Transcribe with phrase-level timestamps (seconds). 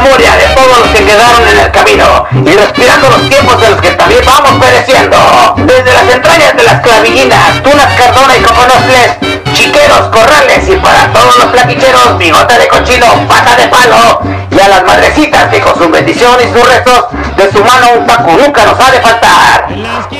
[0.00, 3.80] memoria de todos los que quedaron en el camino y respirando los tiempos en los
[3.80, 5.16] que también vamos pereciendo.
[5.56, 9.16] Desde las entrañas de las clavillinas, tunas cardona y coconofles,
[9.54, 14.20] chiqueros, corrales y para todos los plaquicheros, bigote de cochino, pata de palo
[14.50, 17.06] y a las madrecitas que con su bendición y sus restos
[17.36, 19.68] de su mano un taco nunca nos ha de faltar.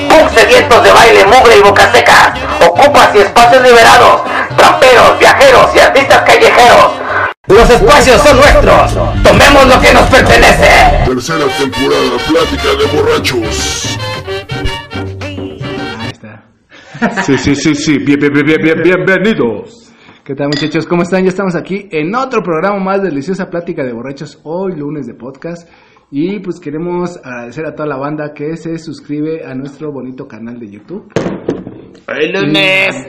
[0.09, 2.33] Punk sedientos de baile, mugre y boca seca,
[2.65, 4.21] ocupas y espacios liberados,
[4.55, 6.96] tramperos, viajeros y artistas callejeros.
[7.47, 8.93] Los espacios son nuestros,
[9.23, 10.67] tomemos lo que nos pertenece.
[11.05, 13.97] Tercera temporada, plática de borrachos.
[15.97, 16.43] Ahí está.
[17.23, 17.97] Sí, sí, sí, sí.
[17.99, 19.93] Bien, bien, bien, bien, bien, bienvenidos.
[20.25, 20.85] ¿Qué tal muchachos?
[20.85, 21.23] ¿Cómo están?
[21.23, 25.13] Ya estamos aquí en otro programa más de Deliciosa Plática de Borrachos, hoy lunes de
[25.13, 25.69] podcast.
[26.11, 30.59] Y pues queremos agradecer a toda la banda que se suscribe a nuestro bonito canal
[30.59, 31.13] de YouTube.
[32.07, 33.07] ¡El lunes!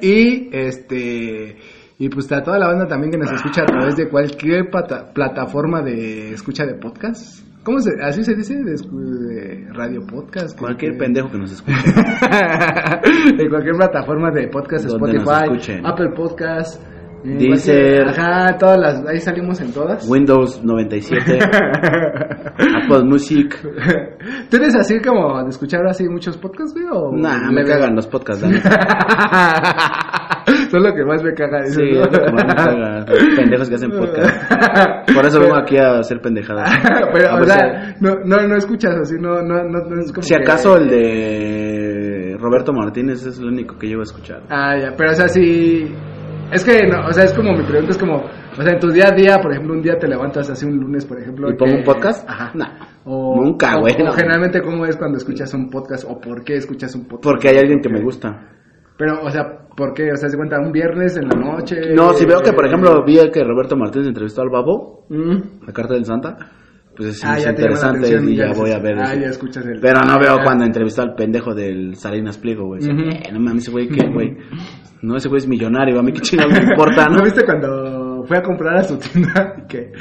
[0.00, 1.56] y este
[2.00, 5.12] y pues a toda la banda también que nos escucha a través de cualquier plata-
[5.12, 7.46] plataforma de escucha de podcast.
[7.62, 10.58] ¿Cómo se así se dice de, radio podcast?
[10.58, 11.76] Cualquier Que- pendejo que nos escuche.
[13.38, 15.78] en cualquier plataforma de podcast, Spotify.
[15.84, 16.82] Apple Podcast,
[17.22, 18.08] eh, Deezer.
[18.08, 20.08] ajá, todas las, ahí salimos en todas.
[20.08, 21.38] Windows 97,
[22.82, 23.58] Apple Music.
[24.48, 26.86] ¿Tú eres así como de escuchar así muchos podcasts, güey?
[26.90, 30.26] O Nah, me cagan los podcasts, neta.
[30.70, 31.60] Son lo que más me caga.
[31.62, 32.02] dices, Sí, ¿no?
[32.04, 33.04] es lo que más me caga.
[33.08, 35.12] Los pendejos que hacen podcast.
[35.14, 36.70] Por eso vengo aquí a hacer pendejadas.
[37.12, 40.12] Pero, A o ver sea, no, no, no escuchas así, no, no, no, no es
[40.12, 44.42] como Si que- acaso el de Roberto Martínez es el único que llego a escuchar.
[44.48, 45.92] Ah, ya, pero o sea, sí...
[46.52, 48.88] Es que, no, o sea, es como mi pregunta, es como, o sea, en tu
[48.90, 51.48] día a día, por ejemplo, un día te levantas así un lunes, por ejemplo.
[51.48, 52.28] ¿Y pongo que- un podcast?
[52.28, 52.50] Ajá.
[52.54, 52.70] Nah,
[53.04, 53.94] O, nunca, o- güey.
[54.00, 54.10] o no.
[54.12, 56.04] generalmente, ¿cómo es cuando escuchas un podcast?
[56.08, 57.22] ¿O por qué escuchas un podcast?
[57.22, 58.40] Porque hay alguien que me gusta.
[59.00, 59.42] Pero, o sea,
[59.74, 60.12] ¿por qué?
[60.12, 61.74] O sea, ¿se cuenta un viernes en la noche?
[61.96, 65.64] No, si veo que, por ejemplo, vi que Roberto Martínez entrevistó al Babo, Mm.
[65.66, 66.36] la carta del Santa,
[66.94, 68.98] pues es Ah, interesante atención y ya voy a ver.
[68.98, 69.20] Ah, eso.
[69.22, 69.80] ya escuchas el...
[69.80, 72.80] Pero no veo Ah, cuando entrevistó al pendejo del Salinas Pliego, güey.
[72.80, 73.04] O sea, Ujú.
[73.08, 74.36] eh, no mames, ese güey, ¿qué, güey?
[75.02, 77.16] No, ese güey es millonario, a mí qué chingado me importa, ¿no?
[77.16, 77.68] ¿No viste cuando
[78.26, 79.54] fue a comprar a su tienda?
[79.64, 79.92] y que...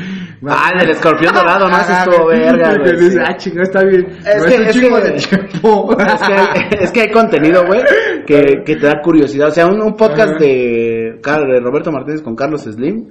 [0.48, 1.76] Ah, el del escorpión dorado, ¿no?
[1.76, 2.84] Ah, estuvo verga, güey.
[2.92, 3.20] que dice, sí.
[3.26, 4.08] ah, chingo, está bien.
[4.26, 5.98] Es que- un es chingo que- de tiempo.
[6.00, 6.48] Es que, hay,
[6.82, 7.82] es que hay contenido, güey,
[8.26, 9.48] que, que te da curiosidad.
[9.48, 10.40] O sea, un, un podcast Ajá.
[10.40, 11.20] de,
[11.62, 13.08] Roberto Martínez con Carlos Slim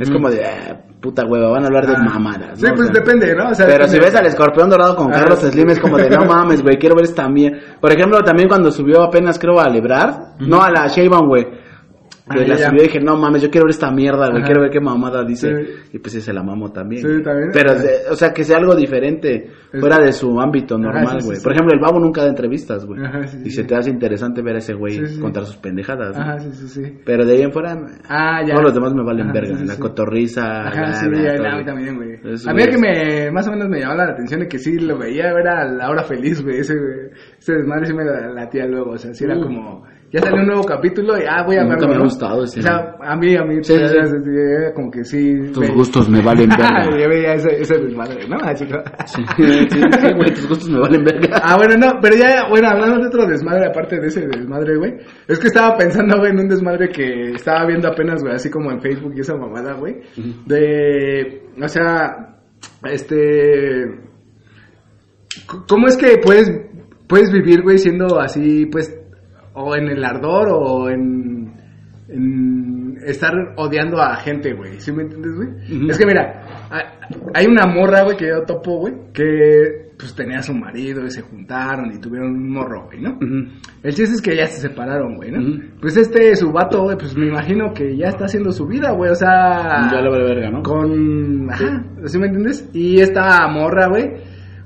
[0.00, 2.02] es como de, ah, puta hueva, van a hablar de Ah.
[2.02, 2.58] mamadas.
[2.60, 3.50] Sí, pues sea, depende, ¿no?
[3.50, 3.98] O sea, Pero depende.
[3.98, 5.38] si ves al escorpión dorado con Ah, Carlos.
[5.40, 7.58] Slim es como de, no mames, güey, quiero ver esta mierda.
[7.80, 11.46] Por ejemplo, también cuando subió apenas, creo, a Lebrar, no a la Sheinbaum, güey.
[12.28, 14.42] Que Ah, la ya, subió y dije, no mames, yo quiero ver esta mierda, güey,
[14.42, 15.48] quiero ver qué mamada dice.
[15.64, 15.72] Sí.
[15.92, 17.00] Y pues sí, se la mamo también.
[17.02, 17.50] Sí, también.
[17.52, 21.36] Pero, de- o sea, que sea algo diferente, Es- fuera de su ámbito normal, güey.
[21.36, 21.42] sí.
[21.44, 23.00] Por ejemplo, el babo nunca da entrevistas, güey.
[23.44, 26.16] Y se te hace interesante ver a ese güey contar sus pendejadas.
[26.18, 26.98] Ajá, sí, sí, sí.
[27.04, 27.76] Pero de ahí en fuera,
[28.08, 28.54] Ah, ya.
[28.54, 29.58] todos los demás me valen Ajá, verga.
[29.64, 31.46] la cotorriza, Ajá, sí, todo.
[31.46, 32.16] a mí también, güey.
[32.46, 34.98] A mí que me, más o menos me llamaba la atención y que sí lo
[34.98, 36.58] veía era la hora feliz, güey.
[36.58, 36.74] Ese,
[37.38, 39.42] ese desmadre sí me la latía luego, o sea, sí era Uh.
[39.42, 39.84] como,
[40.16, 42.60] ya salió un nuevo capítulo y ah, voy a Nunca verlo, me ha gustado ese,
[42.60, 45.34] O sea, a mí, a mí, Sí, era- era como que sí.
[45.52, 46.84] Tus gustos me valen verga.
[46.90, 48.36] Yo veía ese, ese desmadre, ¿no?
[48.42, 49.22] Así que- sí,
[49.70, 51.40] sí, güey, tus gustos me valen verga.
[51.42, 54.94] Ah, bueno, no, pero ya, bueno, hablando de otro desmadre, aparte de ese desmadre, güey,
[55.28, 58.70] es que estaba pensando, güey, en un desmadre que estaba viendo apenas, güey, así como
[58.70, 59.96] en Facebook y esa mamada, güey,
[60.46, 62.36] de, o sea,
[62.84, 63.84] este,
[65.68, 66.50] ¿cómo es que puedes,
[67.06, 68.94] puedes vivir, güey, siendo así, pues,
[69.56, 71.52] o en el ardor o en,
[72.08, 75.90] en estar odiando a gente, güey, ¿sí me entiendes, güey?
[75.90, 76.42] Es que mira,
[77.34, 81.10] hay- una morra, güey, que yo topo, güey, que pues tenía a su marido y
[81.10, 83.16] se juntaron y tuvieron un morro, güey, ¿no?
[83.82, 85.38] El chiste es que ya se separaron, güey, ¿no?
[85.80, 89.10] Pues este, su vato, güey, pues me imagino que ya está haciendo su vida, güey,
[89.10, 89.88] o sea...
[89.90, 90.62] Ya le vale verga, ¿no?
[90.62, 91.48] Con...
[91.50, 92.68] Ajá, ¿sí me entiendes?
[92.74, 94.12] Y esta morra, güey,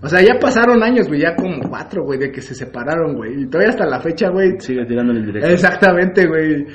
[0.03, 3.43] o sea, ya pasaron años, güey, ya como cuatro, güey, de que se separaron, güey,
[3.43, 5.49] y todavía hasta la fecha, güey, Sigue tirándole directo.
[5.49, 6.67] Exactamente, güey.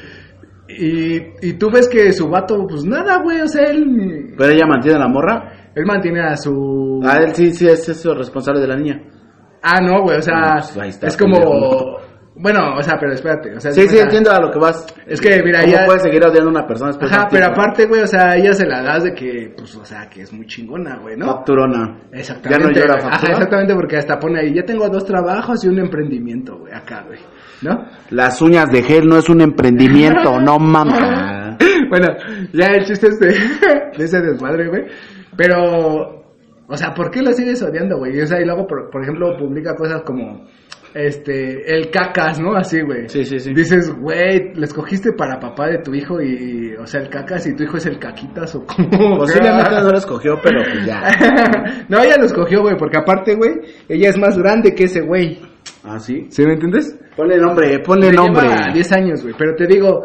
[0.68, 4.66] Y, y tú ves que su vato, pues nada, güey, o sea, él, Pero ella
[4.68, 5.70] mantiene a la morra.
[5.76, 7.02] él mantiene a su...
[7.04, 9.02] A él sí, sí, es, es el responsable de la niña.
[9.62, 11.95] Ah, no, güey, o sea, Pues ahí está, es como...
[12.38, 13.72] Bueno, o sea, pero espérate, o sea...
[13.72, 14.86] Sí, sí, entiendo a lo que vas.
[15.08, 17.62] Es que, mira, ¿Cómo ella- puedes seguir odiando a una persona después Ajá, pero tiempo?
[17.62, 20.34] aparte, güey, o sea, ella se la das de que, pues, o sea, que es
[20.34, 21.28] muy chingona, güey, ¿no?
[21.28, 21.98] Facturona.
[22.12, 22.50] Exactamente.
[22.52, 23.32] Ya no llora Ajá, factura.
[23.34, 27.20] exactamente, porque hasta pone ahí, ya tengo dos trabajos y un emprendimiento, güey, acá, güey,
[27.62, 27.86] ¿no?
[28.10, 31.58] Las uñas de gel no es un emprendimiento, no mames.
[31.90, 32.08] bueno,
[32.52, 33.28] ya el chiste es de,
[33.98, 34.84] de ese desmadre, güey.
[35.38, 36.26] Pero,
[36.68, 38.20] o sea, ¿por qué lo sigues odiando, güey?
[38.22, 40.46] O sea, y luego, por, por ejemplo, publica cosas como,
[40.96, 42.56] este, el cacas, ¿no?
[42.56, 43.10] Así, güey.
[43.10, 43.54] Sí, sí, sí.
[43.54, 47.54] Dices, güey, le escogiste para papá de tu hijo y, o sea, el cacas y
[47.56, 49.18] tu hijo es el caquitas o cómo.
[49.18, 51.02] Posiblemente no lo escogió, pero pues ya.
[51.90, 53.52] no, ella lo escogió, güey, porque aparte, güey,
[53.90, 55.38] ella es más grande que ese güey.
[55.84, 56.28] ¿Ah, sí?
[56.30, 56.98] ¿Sí me entiendes?
[57.16, 58.48] Ponle nombre, ponle Le nombre.
[58.48, 60.02] lleva 10 años, güey, pero te digo,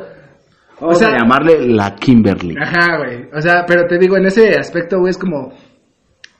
[0.80, 2.56] Vamos o sea- a llamarle la Kimberly.
[2.60, 3.28] Ajá, güey.
[3.32, 5.52] O sea, pero te digo, en ese aspecto, güey, es como.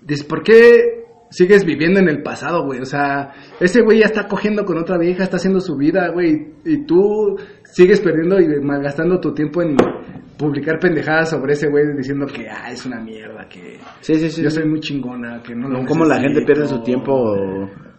[0.02, 0.99] Dices, ¿por qué
[1.30, 2.80] sigues viviendo en el pasado, güey?
[2.80, 6.52] O sea, ese güey ya está cogiendo con otra vieja, está haciendo su vida, güey.
[6.64, 9.76] Y tú sigues perdiendo y malgastando tu tiempo en
[10.36, 14.42] publicar pendejadas sobre ese güey diciendo que, ah, es una mierda, que Sí, sí, sí.
[14.42, 17.36] yo soy muy chingona, que no lo como la gente pierde su tiempo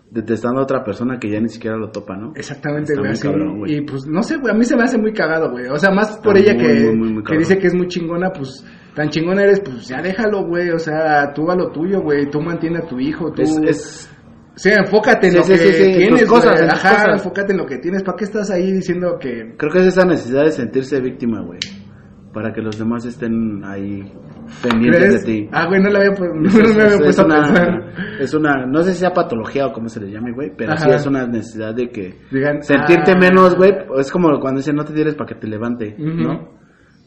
[0.10, 2.34] detestando a otra persona que ya ni siquiera lo topa, ¿no?
[2.36, 3.12] Exactamente, güey.
[3.12, 3.28] así.
[3.28, 5.68] cabrón, y pues no sé, güey, a mí se me hace muy cagado, güey.
[5.68, 7.74] O sea, más por Está ella muy, que, muy, muy, muy que dice que es
[7.74, 8.66] muy chingona, pues
[8.96, 10.70] tan chingona eres, pues ya déjalo, güey.
[10.70, 12.30] O sea, tú a lo tuyo, güey.
[12.30, 13.42] Tú mantiene a tu hijo, tú.
[13.42, 14.08] Es, es,
[14.56, 17.08] Sí, enfócate en Sí, lo sí, que sí, tienes, cosas, en Ajá, cosas.
[17.14, 18.04] enfócate en lo que tienes.
[18.04, 21.60] ¿Para qué estás ahí diciendo que creo que es esa necesidad de sentirse víctima, güey.
[22.34, 24.04] Para que los demás estén ahí
[24.62, 25.26] pendientes crees?
[25.26, 25.50] de ti.
[25.52, 27.94] Ah, güey, no la había, no, Es, me había es puesto a una, pensar.
[28.20, 30.90] es una, no sé si sea patología o cómo se le llame, güey, pero sí
[30.90, 33.18] es una necesidad de que Digan, sentirte ah.
[33.20, 35.96] menos, güey, es como cuando dicen no te tires para que te levante.
[35.98, 36.61] ¿no?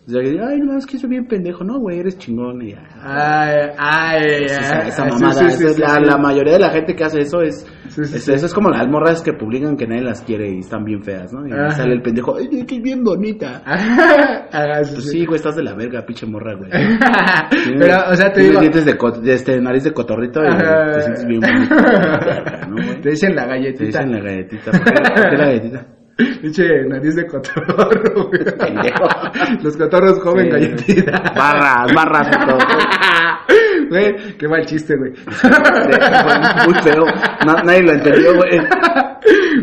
[0.06, 2.60] O sea, que digan, ay, no, es que soy bien pendejo, no, güey, eres chingón
[2.60, 2.74] y.
[3.02, 6.94] Ay, ay, Esa, ay, mamada, sí, sí, esa es sí, la, mayoría de la gente
[6.94, 7.66] que hace eso es,
[7.96, 11.32] eso es como las morras que publican que nadie las quiere y están bien feas,
[11.32, 11.46] ¿no?
[11.48, 11.70] Y Ajá.
[11.70, 13.62] sale el pendejo, ay, que es bien bonita.
[14.54, 15.24] Sí, Pues sí.
[15.26, 16.70] güey, estás de la verga, pinche morra, güey.
[17.78, 18.60] Pero, o sea, te digo.
[18.60, 18.96] dientes de,
[19.32, 20.92] este, nariz de cotorrito y Ajá.
[20.92, 21.74] te sientes bien bonito.
[21.74, 23.00] Verga, ¿no, güey?
[23.00, 23.84] Te dicen la Te galletita.
[23.84, 24.70] dicen la galletita.
[24.70, 25.86] ¿Por qué, por qué la galletita?
[26.40, 28.44] Pinche nariz de cotorro, güey.
[29.62, 30.50] Los cotorros comen Sí.
[30.50, 31.12] galletita.
[31.36, 32.58] Barras, barras, puto.
[33.90, 35.12] Güey, qué mal chiste, güey.
[35.12, 37.04] Muy feo.
[37.46, 38.58] Na- nadie lo entendió, güey.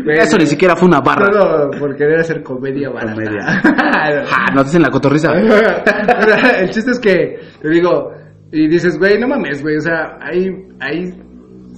[0.04, 1.26] Güey, Eso ni siquiera fue una barra.
[1.30, 3.14] Todo por querer hacer comedia barata.
[3.14, 3.62] Comedia.
[4.04, 5.32] Ah, no te dicen la cotorriza.
[5.32, 8.10] el chiste es que, te digo,
[8.50, 10.48] y dices, güey, no mames, güey, o sea, hay,
[10.80, 11.10] hay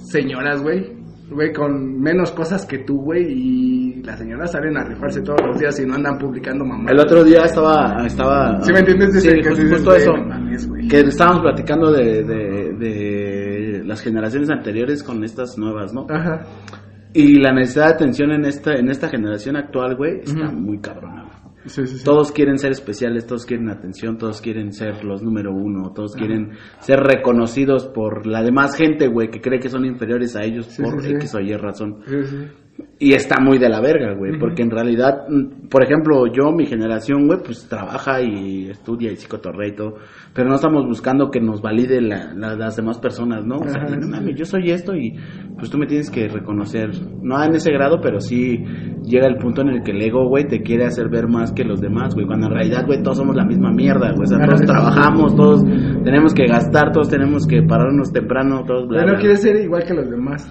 [0.09, 0.91] señoras, güey,
[1.29, 5.59] güey, con menos cosas que tú, güey, y las señoras salen a rifarse todos los
[5.59, 6.89] días y no andan publicando mamá.
[6.91, 8.61] El otro día estaba, estaba.
[8.61, 9.21] ¿Sí me entiendes?
[9.21, 10.13] Sí, que justo, dices, justo güey, eso.
[10.13, 10.69] mames.
[10.89, 16.05] Que estábamos platicando de, de, de las generaciones anteriores con estas nuevas, ¿no?
[16.09, 16.43] Ajá.
[17.13, 21.24] Y la necesidad de atención en esta, en esta generación actual, güey, está muy cabrona.
[21.65, 21.69] Güey.
[21.69, 22.03] Sí, sí, sí.
[22.03, 26.51] Todos quieren ser especiales, todos quieren atención, todos quieren ser los número uno, todos quieren
[26.79, 31.05] ser reconocidos por la demás gente, güey, que cree que son inferiores a ellos por.
[31.05, 32.01] X o Y razón.
[32.99, 36.65] Y está muy de la verga, güey, porque en realidad, mm, por ejemplo, yo, mi
[36.65, 39.95] generación, güey, pues trabaja y estudia y psicotorrea y todo,
[40.33, 43.57] pero no estamos buscando que nos valide la- la- las demás personas, ¿no?
[43.57, 45.13] O sea, no mames, yo soy esto y
[45.57, 46.89] pues tú me tienes que reconocer,
[47.21, 48.57] no en ese grado, pero sí
[49.03, 51.63] llega el punto en el que el ego, güey, te quiere hacer ver más que
[51.63, 54.39] los demás, güey, cuando en realidad, güey, todos somos la misma mierda, güey, o sea,
[54.45, 55.63] todos trabajamos, todos
[56.03, 59.83] tenemos que gastar, todos tenemos que pararnos temprano, todos bla, bla, no quieres ser igual
[59.85, 60.49] que los demás.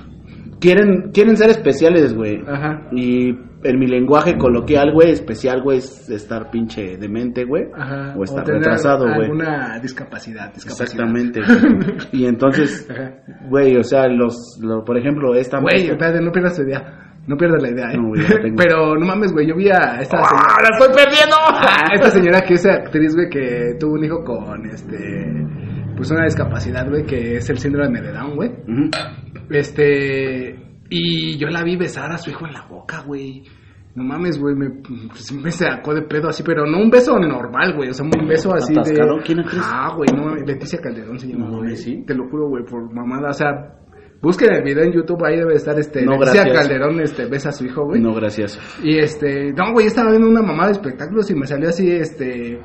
[0.64, 2.40] Quieren, quieren ser especiales, güey.
[2.48, 2.88] Ajá.
[2.92, 3.28] Y
[3.64, 7.64] en mi lenguaje coloquial, güey, especial, güey, es estar pinche demente, güey.
[7.76, 8.14] Ajá.
[8.16, 9.24] O estar tener retrasado, güey.
[9.26, 10.82] Alguna discapacidad, discapacidad.
[11.10, 11.40] Exactamente.
[11.40, 11.96] güey.
[12.12, 13.12] y entonces, Ajá.
[13.50, 15.60] güey, o sea, los, lo- por ejemplo, esta...
[15.60, 17.00] Güey, espérate, no pierdas tu idea.
[17.26, 17.96] No pierdas la idea, ¿eh?
[17.98, 18.56] No, güey, tengo.
[18.62, 21.36] Pero no mames, güey, yo vi a esta ¡Ah, señora, la estoy perdiendo!
[21.94, 24.96] esta señora que es actriz, güey, que tuvo un hijo con, este,
[25.94, 28.48] pues una discapacidad, güey, que es el síndrome de Down, güey.
[28.50, 28.90] Ujú.
[29.50, 30.56] Este,
[30.90, 33.42] y yo la vi besar a su hijo en la boca, güey.
[33.94, 34.70] No mames, güey, me,
[35.08, 38.26] pues, me sacó de pedo así, pero no un beso normal, güey, o sea, un
[38.26, 39.18] beso así ¿Atascado?
[39.18, 39.22] de...
[39.22, 39.62] ¿Quién actriz?
[39.64, 41.76] Ah, güey, no, Leticia Calderón se llama, No, güey.
[41.76, 42.02] ¿sí?
[42.04, 43.52] Te lo juro, güey, por mamada, o sea,
[44.20, 46.58] busquen el video en YouTube, ahí debe estar, este, No, Leticia gracias.
[46.68, 48.00] Calderón, este, besa a su hijo, güey.
[48.00, 48.58] No, gracias.
[48.82, 52.58] Y este, no, güey, estaba viendo una mamada de espectáculos y me salió así, este,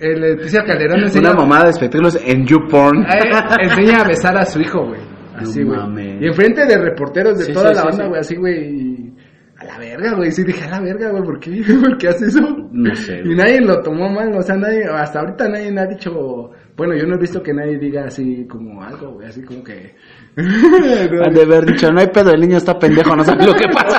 [0.00, 3.02] Leticia Calderón enseña, Una mamada de espectáculos en YouPorn.
[3.04, 3.30] eh,
[3.62, 5.00] enseña a besar a su hijo, güey.
[5.36, 5.78] Así, güey.
[6.22, 8.08] Y enfrente de reporteros de Sí, toda sí, la sí, banda, sí.
[8.08, 8.64] güey, así, güey.
[8.64, 9.14] y
[9.58, 10.30] A la verga, güey.
[10.32, 11.62] Sí, dije, a la verga, güey, ¿por qué?
[11.82, 12.40] ¿Por qué hace eso?
[12.72, 16.50] No sé, Y nadie lo tomó mal, o sea, nadie, hasta ahorita nadie ha dicho,
[16.76, 19.94] bueno, yo no he visto que nadie diga así como algo, güey, así como que...
[20.36, 23.66] Han de haber dicho, no hay pedo, el niño está pendejo, no sabe lo que
[23.72, 23.98] pasa.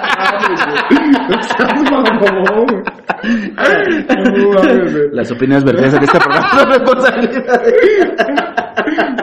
[5.11, 7.61] Las opiniones vertidas en este programa son responsabilidad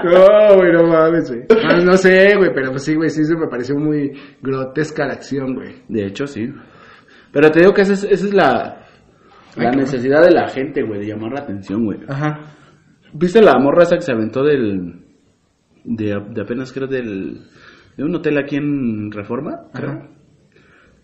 [0.05, 1.43] No, güey, no mames, güey.
[1.49, 4.13] No, no sé, güey, pero pues sí, güey, sí se me pareció muy
[4.43, 5.83] grotesca la acción, güey.
[5.89, 6.53] De hecho, sí.
[7.33, 8.87] Pero te digo que esa es, esa es la,
[9.57, 11.99] la necesidad de la gente, güey, de llamar la atención, güey.
[12.09, 12.41] Ajá.
[13.13, 15.01] ¿Viste la morra esa que se aventó del...
[15.85, 17.43] De, de apenas creo del...
[17.97, 19.91] De un hotel aquí en Reforma, creo.
[19.91, 20.09] Ajá.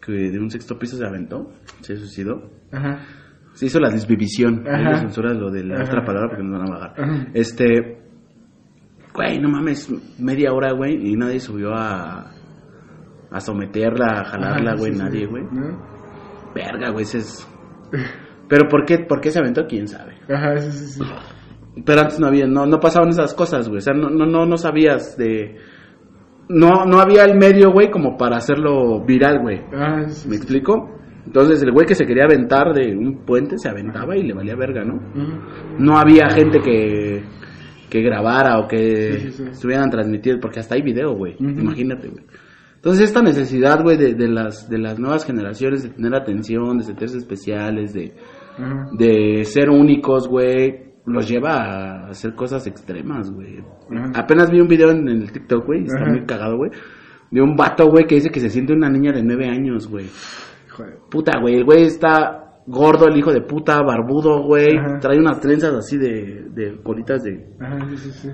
[0.04, 2.50] que de un sexto piso se aventó, se suicidó.
[2.72, 2.98] Ajá.
[3.52, 4.64] Se hizo la desvivisión.
[4.66, 4.90] Ajá.
[4.90, 5.84] Le censuras lo de la Ajá.
[5.84, 6.94] otra palabra porque nos van a bajar.
[7.00, 7.26] Ajá.
[7.34, 7.99] Este.
[9.14, 12.30] Güey, no mames, media hora, güey, y nadie subió a.
[13.30, 15.44] a someterla, a jalarla, güey, sí, nadie, güey.
[15.50, 15.78] ¿No?
[16.54, 17.48] Verga, güey, ese es.
[18.48, 19.66] Pero ¿por qué, ¿por qué se aventó?
[19.66, 20.14] ¿Quién sabe?
[20.28, 21.00] Ajá, sí, sí, sí.
[21.84, 23.78] Pero antes no había, no, no pasaban esas cosas, güey.
[23.78, 25.56] O sea, no, no, no, no sabías de.
[26.48, 29.60] No, no había el medio, güey, como para hacerlo viral, güey.
[29.72, 30.42] Ah, sí, ¿Me sí.
[30.42, 30.96] explico?
[31.24, 34.56] Entonces el güey que se quería aventar de un puente se aventaba y le valía
[34.56, 34.98] verga, ¿no?
[35.78, 37.22] No había gente que,
[37.90, 39.42] que grabara o que Sí, sí, sí.
[39.50, 41.36] estuvieran transmitiendo, porque hasta hay video, güey.
[41.38, 42.24] Imagínate, güey.
[42.76, 46.84] Entonces esta necesidad, güey, de, de, las, de las nuevas generaciones de tener atención, de
[46.84, 48.14] sentirse especiales, de,
[48.96, 53.58] de ser únicos, güey, los lleva a hacer cosas extremas, güey.
[54.14, 56.70] Apenas vi un video en el TikTok, güey, está muy cagado, güey,
[57.30, 60.06] de un vato, güey, que dice que se siente una niña de nueve años, güey.
[61.10, 64.98] Puta, güey, el güey está gordo, el hijo de puta, barbudo, güey, Ajá.
[65.00, 67.46] trae unas trenzas así de, de colitas de...
[67.60, 68.28] Ajá, sí, sí, sí.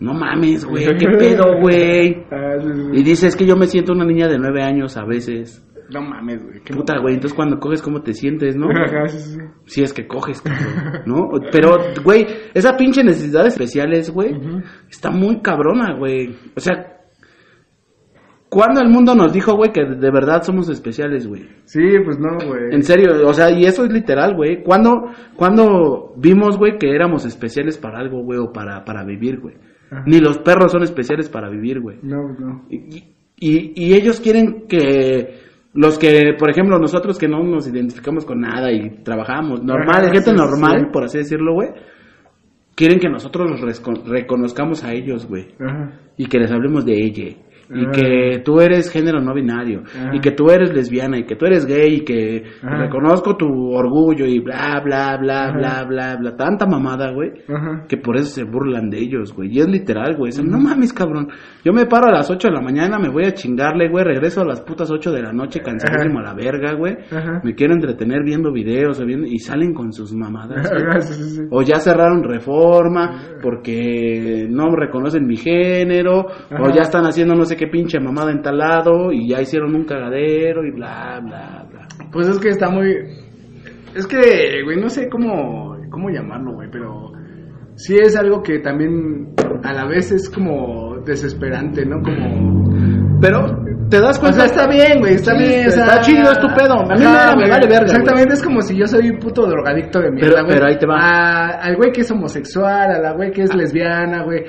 [0.00, 2.24] No mames, güey, qué pedo, güey.
[2.30, 2.56] Ah.
[2.92, 5.64] Y dice, es que yo me siento una niña de nueve años a veces.
[5.90, 6.60] No mames, güey.
[6.60, 8.68] qué Puta, güey, entonces cuando coges, ¿cómo te sientes, no?
[8.68, 9.38] Ajá, sí.
[9.64, 11.30] Si es que coges, cabrón, ¿no?
[11.50, 11.70] Pero,
[12.04, 14.36] güey, esa pinche necesidades especiales, güey,
[14.90, 16.36] está muy cabrona, güey.
[16.54, 16.97] O sea,
[18.48, 21.48] ¿cuándo el mundo nos dijo, güey, que de verdad somos especiales, güey?
[21.64, 22.72] Sí, pues no, güey.
[22.72, 24.62] En serio, o sea, y eso es literal, güey.
[24.62, 29.56] ¿Cuándo, cuándo vimos, güey, que éramos especiales para algo, güey, o para, para vivir, güey?
[30.06, 31.98] Ni los perros son especiales para vivir, güey.
[32.02, 32.66] No, no.
[32.68, 33.04] Y,
[33.40, 38.40] y, y ellos quieren que los que, por ejemplo, nosotros que no nos identificamos con
[38.40, 40.86] nada y trabajamos normal, Ajá, gente sí, normal, sí.
[40.92, 41.68] por así decirlo, güey,
[42.74, 45.48] quieren que nosotros los reconozcamos a ellos, güey,
[46.16, 47.36] y que les hablemos de ella.
[47.70, 49.82] Y que tú eres género no binario,
[50.12, 54.26] y que tú eres lesbiana, y que tú eres gay, y que reconozco tu orgullo,
[54.26, 56.36] y bla, bla, bla, bla, bla, bla.
[56.36, 57.28] Tanta mamada, güey
[57.88, 59.50] que por eso se burlan de ellos, güey.
[59.52, 60.32] Y es literal, güey.
[60.44, 61.28] No mames, cabrón.
[61.64, 64.04] Yo me paro a las 8 de la mañana, me voy a chingarle, güey.
[64.04, 66.96] Regreso a las putas 8 de la noche, cansadísimo a la verga, güey.
[67.42, 69.26] Me quiero entretener viendo videos o viendo...
[69.26, 70.70] y salen con sus mamadas.
[70.70, 70.82] güey.
[70.88, 71.42] Ajá, sí, sí, sí.
[71.50, 76.26] O ya cerraron reforma porque no reconocen mi género,
[76.58, 79.74] o ya están haciendo no sé qué pinche mamada en tal lado y ya hicieron
[79.74, 81.88] un cagadero y bla, bla, bla.
[82.10, 82.94] Pues es que está muy.
[83.94, 87.12] Es que, güey, no sé cómo, cómo llamarlo, güey, pero
[87.74, 89.34] sí es algo que también
[89.64, 92.00] a la vez es como desesperante, ¿no?
[92.00, 92.87] Como.
[93.20, 93.46] Pero,
[93.90, 94.38] ¿te das O cuenta?
[94.40, 95.66] sea, está bien, güey, está Sí, bien.
[95.66, 96.74] o sea, está chido, es tu pedo.
[96.74, 100.00] A mí Ajá, me- vale verga, Exactamente, es como si yo soy un puto drogadicto
[100.00, 100.54] de mierda, Pero- güey.
[100.56, 100.96] pero ahí te va.
[100.98, 104.44] A- al güey que es homosexual, a la güey que es lesbiana, güey.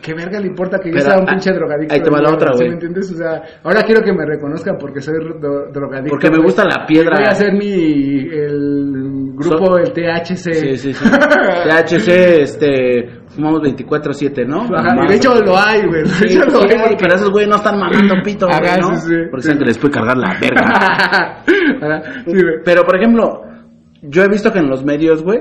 [0.00, 1.94] ¿Qué verga le importa que yo sea un ah, pinche drogadicto?
[1.94, 2.68] ahí te va la otra, ¿sí güey.
[2.68, 3.12] me entiendes?
[3.12, 6.10] O sea, ahora quiero que me reconozcan porque soy dro- drogadicto.
[6.10, 7.16] Porque me gusta la piedra.
[7.16, 8.28] Voy a hacer mi.
[8.28, 10.54] El grupo, So- el THC.
[10.54, 11.04] Sí, sí, sí.
[11.64, 14.62] THC, este, fumamos 24-7, ¿no?
[14.76, 16.02] Ajá, de hecho lo hay, güey.
[16.02, 18.58] De Sí, hecho lo sí, hay porque- pero esos güey no están mamando pito, güey,
[18.58, 18.94] Ajá, ¿no?
[18.96, 19.14] sí, sí.
[19.30, 20.62] Porque saben que les puede cargar la verga.
[21.82, 22.32] Ajá, sí.
[22.64, 23.42] Pero, por ejemplo,
[24.02, 25.40] yo he visto que en los medios, güey,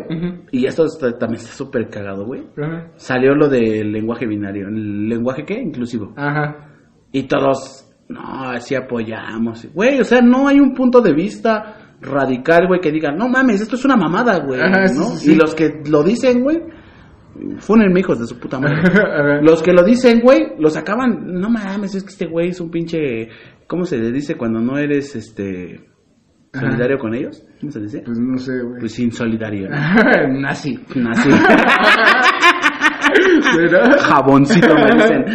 [0.51, 2.87] y esto está- también está súper cagado, güey, Ajá.
[2.95, 4.67] salió lo del lenguaje binario.
[4.67, 5.61] ¿El lenguaje qué?
[5.61, 6.13] Inclusivo.
[6.15, 6.69] Ajá.
[7.11, 9.67] Y todos, no, así apoyamos.
[9.73, 13.61] Güey, o sea, no hay un punto de vista radical, güey, que diga, no mames,
[13.61, 15.05] esto es una mamada, güey, sí, ¿no?
[15.05, 15.31] sí, sí.
[15.31, 16.59] Y los que lo dicen, güey,
[17.59, 18.81] funen hijos de su puta madre.
[19.41, 22.69] Los que lo dicen, güey, los acaban, no mames, es que este güey es un
[22.71, 23.29] pinche,
[23.67, 25.83] ¿cómo se le dice cuando no eres, este,
[26.53, 26.67] Ajá.
[26.67, 27.43] solidario con ellos?
[27.59, 28.01] ¿Cómo se dice?
[28.05, 28.79] Pues no sé, güey.
[28.79, 29.69] Pues insolidario.
[29.69, 29.75] ¿no?
[30.41, 30.79] Nazi.
[30.95, 31.29] Nazi.
[33.99, 35.25] Jaboncito me dicen.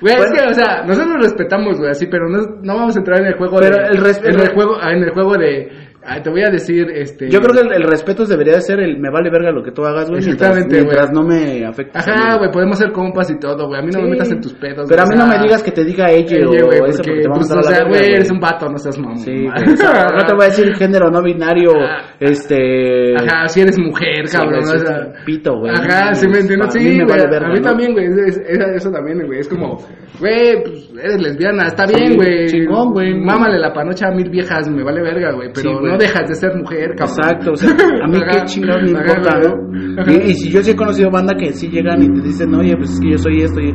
[0.00, 3.20] Güey, es que, o sea, nosotros respetamos, güey, así, pero no, no vamos a entrar
[3.20, 3.82] en el juego Pero de...
[3.88, 3.98] el
[4.34, 5.79] en el- juego, en el juego de...
[6.04, 7.28] ah, te voy a decir, este...
[7.30, 9.72] Yo creo que el, el respeto debería de ser el me vale verga lo que
[9.72, 10.84] tú hagas, güey, Exactamente, güey.
[10.86, 11.98] mientras no me afecte.
[11.98, 13.80] Ajá, güey, podemos ser compas y todo, güey.
[13.80, 14.86] A mí no me metas en tus pedos.
[14.88, 17.28] Pero a mí no me digas que te diga ella o eso porque, porque te
[17.28, 19.18] vamos pues, a dar o sea, güey, eres un vato, no seas mamón.
[19.18, 21.70] Sí, güey, o sea, no te voy a decir género no binario,
[22.18, 23.14] este...
[23.16, 24.60] Ajá, si eres mujer, Sí, cabrón.
[24.64, 25.72] o sea, pito, güey.
[25.72, 26.72] Ajá, sí me entiendes.
[26.72, 27.62] Sí, mí me vale verga, a mí ¿no?
[27.68, 28.06] también, güey.
[28.06, 29.40] es- es- eso también, güey.
[29.40, 29.78] Es como,
[30.18, 31.66] güey, pues eres lesbiana.
[31.66, 32.46] Está bien, güey.
[32.46, 33.14] chingón, güey.
[33.14, 35.50] Mámale la panocha a mil viejas, me vale verga, güey.
[35.54, 35.80] Pero.
[35.90, 37.16] No dejas de ser mujer, cabrón.
[37.18, 39.38] Exacto, o sea, a mí qué chingados me importa.
[39.40, 40.12] ¿no?
[40.12, 42.76] Y, y si yo sí he conocido banda que sí llegan y te dicen, oye,
[42.76, 43.74] pues es que yo soy esto, y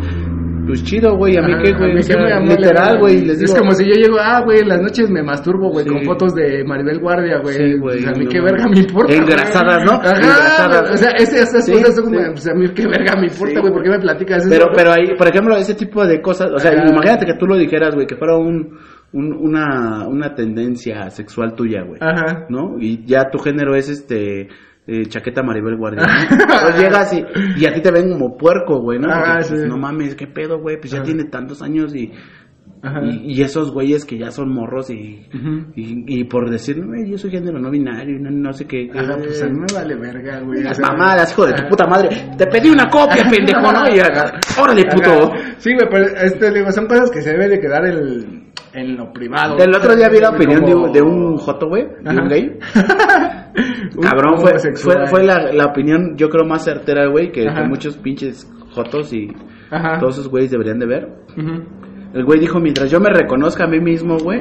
[0.66, 3.72] pues chido, güey, a mí qué, güey, o sea, literal, güey, les digo, Es como
[3.74, 5.92] si yo llego, ah, güey, en las noches me masturbo, güey, Sí.
[5.94, 7.54] con fotos de Maribel Guardia, güey.
[7.56, 9.14] Sí, güey, O sea, a mí no qué verga me importa.
[9.14, 9.92] Engrasadas, ¿no?
[9.92, 10.92] Ajá, Engrasadas.
[10.92, 12.26] O sea, esas cosas son como, sí.
[12.32, 14.50] pues a mí qué verga me importa, güey, ¿por qué me platicas eso?
[14.50, 16.90] Pero, pero ahí, por ejemplo, ese tipo de cosas, o sea, Ajá.
[16.90, 18.80] imagínate que tú lo dijeras, güey, que fuera un,
[19.16, 22.00] un- una, una tendencia sexual tuya, güey.
[22.02, 22.46] Ajá.
[22.50, 22.76] ¿No?
[22.80, 24.48] Y ya tu género es este.
[24.88, 25.78] eh, chaqueta Maribel.
[25.80, 27.24] Pues llegas y,
[27.60, 29.08] y a ti te ven como puerco, güey, ¿no?
[29.12, 29.68] Ah, Porque, pues, sí.
[29.68, 30.78] no mames, qué pedo, güey.
[30.78, 31.06] Pues ya Ajá.
[31.06, 32.22] tiene tantos años y, Ajá.
[33.04, 35.26] Y, y esos güeyes que ya son morros y,
[35.76, 38.90] y, y por decir, no, yo soy género no binario, no, no sé qué.
[38.94, 40.64] Ajá, pues a mí me vale verga, güey.
[40.64, 42.10] Las mamadas, hijo de tu puta madre.
[42.38, 43.84] Te pedí una copia, pendejo, ¿no?
[43.94, 45.32] Y acá, órale, puto.
[45.58, 49.12] Sí, güey, pero este, digo, son cosas que se debe de quedar en, en lo
[49.12, 49.58] privado.
[49.58, 52.60] El otro día vi la opinión de un, de un joto, güey, de un gay.
[54.02, 57.98] Cabrón, fue, fue, fue la, la opinión, yo creo, más certera, güey, que, que muchos
[57.98, 59.30] pinches jotos y
[59.72, 60.00] Ajá.
[60.00, 61.08] todos esos güeyes deberían de ver.
[61.38, 61.64] Ujú.
[62.16, 64.40] El güey dijo, mientras yo me reconozca a mí mismo, güey,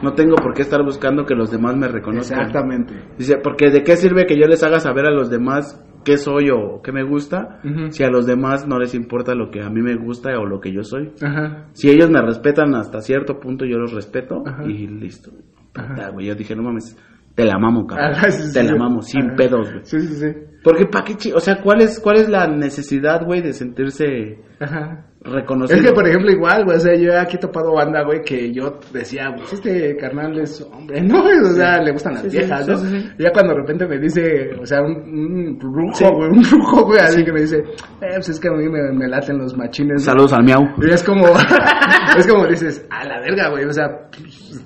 [0.00, 2.38] no tengo por qué estar buscando que los demás me reconozcan.
[2.38, 2.94] Exactamente.
[3.18, 6.50] Dice, porque de qué sirve que yo les haga saber a los demás qué soy
[6.50, 9.82] o qué me gusta, si a los demás no les importa lo que a mí
[9.82, 11.10] me gusta o lo que yo soy.
[11.20, 11.66] Ajá.
[11.72, 14.62] Si ellos me respetan hasta cierto punto, yo los respeto Ajá.
[14.64, 15.32] y listo.
[15.74, 16.12] Ajá.
[16.20, 16.96] Yo dije, no mames,
[17.34, 18.14] te la mamo, cabrón.
[18.30, 18.78] Sí, te sí, la sí.
[18.78, 19.84] mamo, sin pedos, güey.
[19.84, 20.28] Sí, sí, sí.
[20.66, 24.40] Porque, ¿pa' qué chi- O sea, ¿cuál es, ¿cuál es la necesidad, güey, de sentirse
[24.58, 25.06] Ajá.
[25.20, 25.78] reconocido?
[25.80, 28.52] Es que, por ejemplo, igual, güey, o sea, yo aquí he topado banda, güey, que
[28.52, 31.22] yo decía, pues este carnal es hombre, ¿no?
[31.22, 32.76] O sea, le gustan las Sí, sí, viejas, sí, ¿no?
[32.78, 33.08] sí, sí.
[33.16, 36.04] Y ya cuando de repente me dice, o sea, un, un brujo, Sí.
[36.04, 38.90] güey, un brujo, güey, así que me dice, eh, pues es que a mí me,
[38.92, 39.92] me laten los machines.
[40.04, 40.12] ¿no?
[40.12, 40.62] Saludos al miau.
[40.82, 41.26] Y es como,
[42.18, 44.08] es como dices, a la verga, güey, o sea,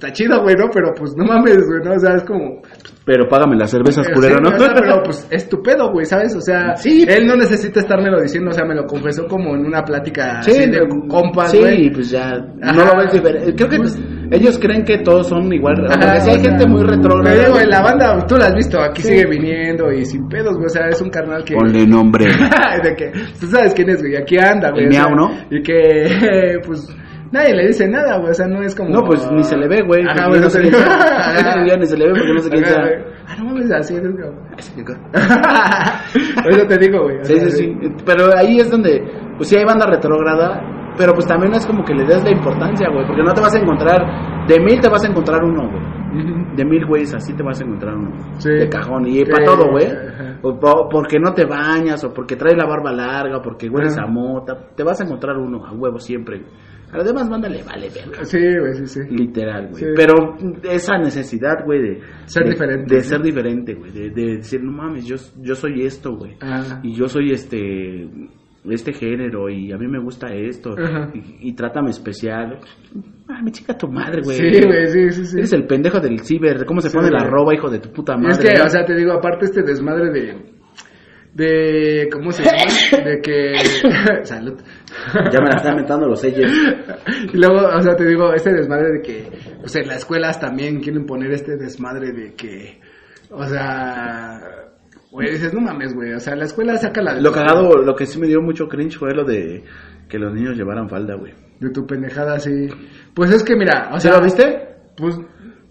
[0.00, 0.64] está chido, güey, ¿no?
[0.73, 1.92] Pero pues no mames, güey, ¿no?
[1.95, 2.62] O sea, es como,
[3.04, 4.57] Pero págame las cervezas, eh, culero, sí, ¿no?
[4.57, 6.35] o sea, pero pues es tu pedo, güey, ¿sabes?
[6.35, 7.04] O sea, Sí.
[7.07, 10.52] él no necesita estármelo diciendo, o sea, me lo confesó como en una plática Sí,
[10.52, 11.90] así de no, compas, sí, güey.
[11.92, 12.28] pues ya
[12.62, 12.73] Ajá.
[12.73, 13.54] no lo ves diferente.
[13.54, 13.99] Creo que pues,
[14.30, 15.75] ellos creen que todos son igual.
[15.88, 17.35] Ajá, Porque si hay gente muy retrógrada.
[17.37, 19.09] Pero digo, en la banda, tú la has visto, aquí Sí.
[19.09, 21.54] sigue viniendo y sin pedos, güey, o sea, es un carnal que...
[21.54, 22.25] Ponle nombre.
[22.83, 24.85] de que, tú sabes quién es, güey, aquí anda, güey.
[24.85, 25.30] El o sea, miau, ¿no?
[25.50, 26.87] Y que, pues,
[27.33, 28.91] nadie le dice nada, güey, o sea, no es como...
[28.91, 30.03] No, pues ni se le ve, güey.
[30.05, 30.87] Ajá, Yo güey, no se le sea.
[31.67, 32.85] Ya ni se le ve porque no sé quién sea.
[33.29, 34.15] Ah, no mames, así es, güey.
[36.43, 37.19] Por eso te digo, güey.
[37.23, 37.73] Sí, sí, sí.
[38.05, 39.03] Pero ahí es donde,
[39.37, 40.61] pues sí hay banda retrógrada,
[40.97, 43.55] pero pues también es como que le des la importancia, güey, porque no te vas
[43.55, 46.01] a encontrar, de mil te vas a encontrar uno, güey.
[46.57, 48.11] De mil güeyes así te vas a encontrar uno.
[48.38, 48.51] Sí.
[48.51, 49.07] De cajón.
[49.07, 49.87] Y para todo, güey.
[50.43, 53.97] O, o porque no te bañas, o porque traes la barba larga, o porque hueles
[53.97, 54.59] a mota.
[54.75, 56.43] Te vas a encontrar uno, a huevo siempre.
[56.92, 58.24] A los demás banda le vale verga.
[58.24, 59.00] Sí, güey, sí, sí.
[59.11, 59.83] Literal, güey.
[59.85, 59.87] Sí.
[59.94, 60.14] Pero
[60.70, 62.00] esa necesidad, güey, de...
[62.26, 63.90] Ser de- diferente, De ser diferente, güey.
[63.92, 66.37] De, de decir, no mames, yo, yo soy esto, güey.
[66.40, 66.81] Ah.
[66.83, 68.09] Y yo soy este
[68.68, 70.74] este género y a mí me gusta esto
[71.14, 72.59] y, y trátame especial.
[73.26, 74.37] Ah, me chica tu madre, güey.
[74.37, 75.38] Sí, güey, sí, sí, sí.
[75.38, 77.31] Eres el pendejo del ciber, ¿cómo se Sí, pone la güey.
[77.31, 78.33] roba, hijo de tu puta Y madre?
[78.33, 78.64] es que, no?
[78.66, 80.37] o sea, te digo, aparte este desmadre de...
[81.33, 82.09] De...
[82.12, 83.05] ¿Cómo se llama?
[83.05, 83.55] De que...
[84.24, 84.61] Salud.
[85.33, 86.51] Ya me la están mentando los sellos.
[87.33, 89.29] Y luego, o sea, te digo, este desmadre de que,
[89.61, 92.81] pues en las escuelas también quieren poner este desmadre de que,
[93.31, 94.41] o sea,
[95.11, 98.07] güey, dices, no mames, güey, o sea, la escuela saca la Lo cagado, lo que
[98.07, 99.65] sí me dio mucho cringe fue lo de
[100.09, 101.33] que los niños llevaran falda, güey.
[101.61, 102.69] de tu pendejada, sí.
[103.15, 104.69] Pues es que, mira, o ¿Sí sea, lo viste?
[104.97, 105.19] Pues,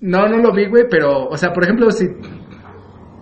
[0.02, 2.06] no, no lo vi, güey, pero, o sea, por ejemplo, si...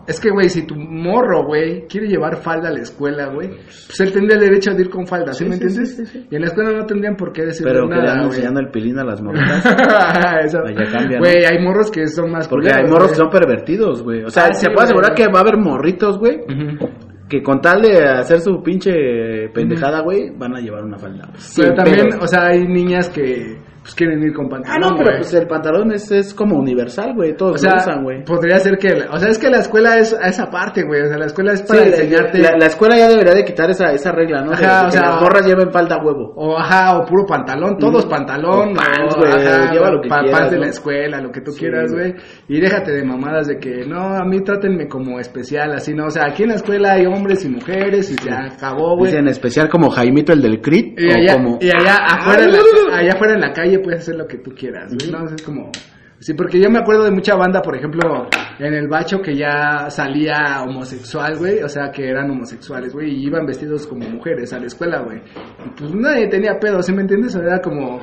[0.08, 4.00] Es que, güey, si tu morro, güey, quiere llevar falda a la escuela, güey, pues
[4.00, 5.96] él tendría el derecho de ir con falda, ¿sí, Sí, me sí, entiendes?
[5.98, 6.28] sí, sí, sí.
[6.32, 8.36] Y en la escuela no tendrían por qué decirle Pero que le nada, andan güey.
[8.38, 9.22] enseñando el pilín a las
[10.91, 11.20] cambia, ¿no?
[11.20, 14.24] Güey, hay morros que son más Porque hay morros que son pervertidos, güey.
[14.24, 16.39] O sea, Ah, se puede asegurar que va a haber morritos, güey,
[17.28, 21.30] que con tal de hacer su pinche pendejada, güey, van a llevar una falda.
[21.58, 24.82] Pero también, o sea, hay niñas que pues quieren ir con Ah, pantalón.
[24.82, 25.17] no, pero güey.
[25.19, 27.38] pues el pantalón es, es como universal, güey.
[27.38, 28.23] Todos o sea, lo usan, güey.
[28.26, 31.08] podría ser que, o sea, es que la escuela es a esa parte, güey, o
[31.08, 33.93] sea, la escuela es para Sí, enseñarte la, la escuela ya debería de quitar esa,
[33.93, 34.52] esa regla, ¿no?
[34.52, 36.34] Ajá, de o que sea, las morras lleven falda huevo.
[36.36, 38.10] o ajá, o puro pantalón, todos Mm.
[38.10, 40.63] pantalón, O pants, güey, lleva lo que pa- quieras, pants de ¿no?
[40.63, 42.13] la escuela, lo que tú Sí, quieras, güey.
[42.50, 46.10] y déjate de mamadas de que, no, a mí trátenme como especial, así, no, o
[46.10, 49.15] sea, aquí en la escuela hay hombres y mujeres y se acabó, güey.
[49.15, 51.00] En especial como Jaimito el del Crit.
[51.00, 51.58] Y o allá, como...
[51.62, 52.58] y allá afuera, en Ah,
[52.91, 55.25] la, allá afuera en la calle puedes hacer lo que tú quieras, güey, ¿no?
[55.25, 55.71] Es como...
[56.19, 59.87] Sí, porque yo me acuerdo de mucha banda, por ejemplo, en el bacho que ya
[59.91, 64.57] salía homosexual, güey, o sea, que eran homosexuales, güey, y iban vestidos como mujeres a
[64.59, 65.19] la escuela, güey.
[65.19, 67.35] Y pues nadie tenía pedo, ¿sí me entiendes?
[67.35, 67.99] O era como,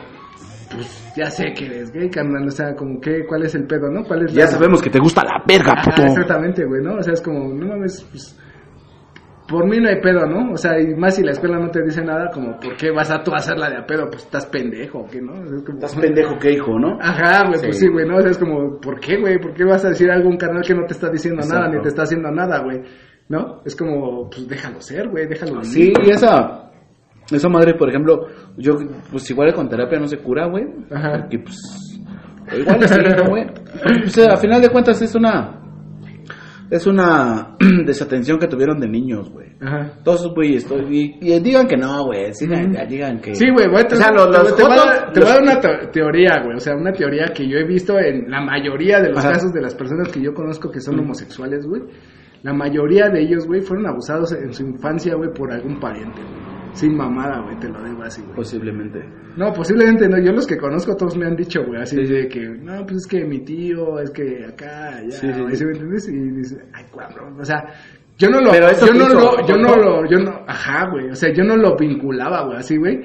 [0.72, 3.90] pues ya sé que eres gay, carnal, o sea, como que, ¿cuál es el pedo,
[3.90, 4.04] no?
[4.04, 6.04] ¿Cuál es Ya sabemos que te gusta la verga, puto.
[6.04, 6.94] exactamente, güey, ¿no?
[6.94, 8.38] O sea, es como, no mames, pues,
[9.46, 10.52] por mí no hay pedo, ¿no?
[10.52, 13.10] O sea, y más si la escuela no te dice nada, como, ¿por qué vas
[13.10, 14.06] a tú a hacerla de a pedo?
[14.10, 15.32] Pues estás pendejo, ¿o qué, no?
[15.32, 16.98] O sea, es como- Estás pendejo que hijo, ¿no?
[17.00, 17.88] Ajá, güey, pues Sí.
[17.88, 18.16] güey, ¿no?
[18.16, 19.38] O sea, es como, ¿por qué, güey?
[19.38, 21.68] ¿Por qué vas a decir algo a un canal que no te está diciendo nada,
[21.68, 22.80] ni te está haciendo nada, güey?
[23.28, 23.60] ¿No?
[23.64, 25.66] Es como, pues déjalo ser, güey, déjalo vivir.
[25.66, 26.70] Sí, y esa,
[27.30, 28.26] esa madre, por ejemplo,
[28.56, 28.74] yo,
[29.10, 30.64] pues igual con terapia no se cura, güey.
[30.90, 31.20] Ajá.
[31.20, 32.00] Porque, pues,
[32.58, 33.46] igual ¿no, güey?
[34.02, 35.60] Pues, a final de cuentas es una...
[36.74, 37.56] Es una
[37.86, 39.46] desatención que tuvieron de niños, güey.
[39.60, 39.92] Ajá.
[40.02, 42.46] Todos esos güeyes, y, y digan que no, güey, sí,
[42.88, 43.34] digan que...
[43.34, 46.56] Sí, güey, O sea, los, los te, voy a dar- una te- teoría, güey.
[46.56, 49.34] O sea, una teoría que yo he visto en la mayoría de los Ajá.
[49.34, 51.82] casos de las personas que yo conozco que son homosexuales, güey.
[52.42, 56.63] La mayoría de ellos, güey, fueron abusados en su infancia, güey, por algún pariente, güey.
[56.74, 58.34] Sin mamada, güey, te lo digo así, güey.
[58.34, 58.98] Posiblemente.
[59.36, 60.18] No, posiblemente no.
[60.18, 62.96] Yo los que conozco todos me han dicho, güey, así Sí, de que, no, pues
[62.98, 65.58] es que mi tío, es que acá, allá, Sí, sí, güey, sí.
[65.58, 66.08] ¿sí me entiendes?
[66.08, 67.64] Y dices, ay, cabrón, o sea,
[68.18, 70.90] yo no lo, Pero eso yo no hizo lo, yo no lo, yo no, ajá,
[70.90, 73.00] güey, o sea, yo no lo vinculaba, güey, así, güey.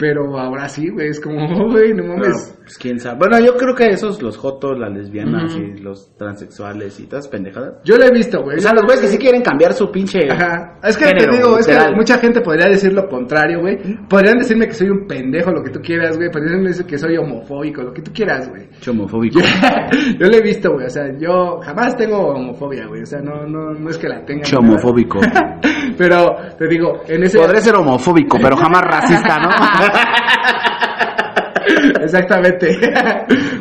[0.00, 1.36] Pero ahora sí, güey, es como,
[1.70, 2.56] güey, no Pero, mames.
[2.62, 3.18] pues quién sabe.
[3.18, 7.74] Bueno, yo creo que esos, los jotos, las lesbianas y los transexuales y todas pendejadas.
[7.84, 8.56] Yo lo he visto, güey.
[8.56, 10.20] O sea, los güeyes que sí quieren cambiar su pinche.
[10.30, 10.78] Ajá.
[10.82, 13.76] Es que género, te digo, es que mucha gente podría decir lo contrario, güey.
[14.08, 16.30] Podrían decirme que soy un pendejo, lo que tú quieras, güey.
[16.30, 18.68] Podrían decir que soy homofóbico, lo que tú quieras, güey.
[18.88, 19.40] Homofóbico.
[20.18, 20.86] Yo, lo he visto, güey.
[20.86, 23.02] O sea, yo jamás tengo homofobia, güey.
[23.02, 24.44] O sea, no, no, no es que la tenga.
[24.56, 25.20] Homofóbico.
[26.00, 27.38] Pero te digo, en ese.
[27.38, 29.50] Podré ser homofóbico, pero jamás racista, ¿no?
[32.02, 32.68] Exactamente.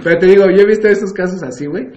[0.01, 1.89] Pero te digo, yo he visto estos casos así, güey.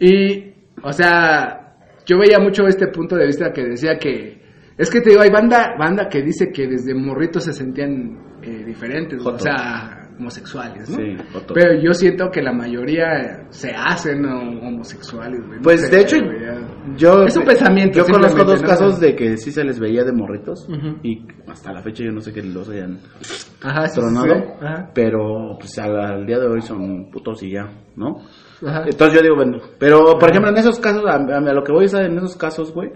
[0.00, 4.40] Y, o sea, yo veía mucho este punto de vista que decía que.
[4.78, 8.64] Es que te digo, hay banda, banda que dice que desde morritos se sentían eh,
[8.64, 9.34] diferentes, güey.
[9.34, 10.96] o sea, homosexuales, ¿no?
[10.96, 11.16] Sí.
[11.54, 15.56] Pero yo siento que la mayoría se hacen homosexuales, güey.
[15.58, 16.38] No Pues sé, de hecho, güey,
[16.96, 17.24] yo.
[17.24, 18.68] Es un pensamiento, Yo conozco dos ¿no?
[18.68, 20.68] casos de que sí se les veía de morritos.
[21.02, 22.98] Y hasta la fecha yo no sé que los hayan
[23.62, 24.34] Ajá, sí, tronado.
[24.34, 24.42] sí.
[24.60, 28.18] Ajá, Pero pues al, al día de hoy son putos y ya, ¿no?
[28.66, 28.84] ajá.
[28.86, 31.80] Entonces yo digo, bueno, pero por ejemplo en esos casos, a, a lo que voy
[31.80, 32.90] a decir en esos casos, güey,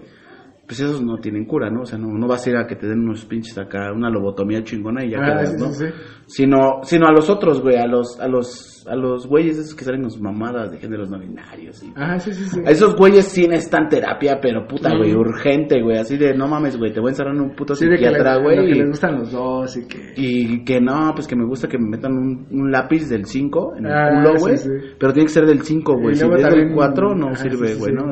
[0.69, 1.81] pues esos no tienen cura, ¿no?
[1.81, 4.11] O sea, no, no vas a ir a que te den unos pinches acá, una
[4.11, 5.73] lobotomía chingona y ya Ah, quedas, ¿no?
[5.73, 5.93] sí, sí.
[6.27, 9.85] Sino, sino a los otros, güey, a los, a los, a los güeyes esos que
[9.85, 11.92] salen con sus mamadas de géneros no binarios y...
[11.96, 12.61] Ajá, sí, sí, sí.
[12.66, 16.77] A esos güeyes sí necesitan terapia, pero puta, güey, urgente, güey, así de, no mames,
[16.77, 18.57] güey, te voy a encerrar en un puto Sí, de que, les, psiquiatra, güey.
[18.57, 20.12] que y- les gustan los dos y que...
[20.16, 23.74] y que no, pues que me gusta que me metan un, un lápiz del 5
[23.79, 24.57] en el Ah, culo, güey.
[24.57, 24.68] sí.
[24.98, 26.14] Pero tiene que ser del 5, güey.
[26.14, 27.92] Si es del 4 no sirve, güey.
[27.92, 28.07] ¿no?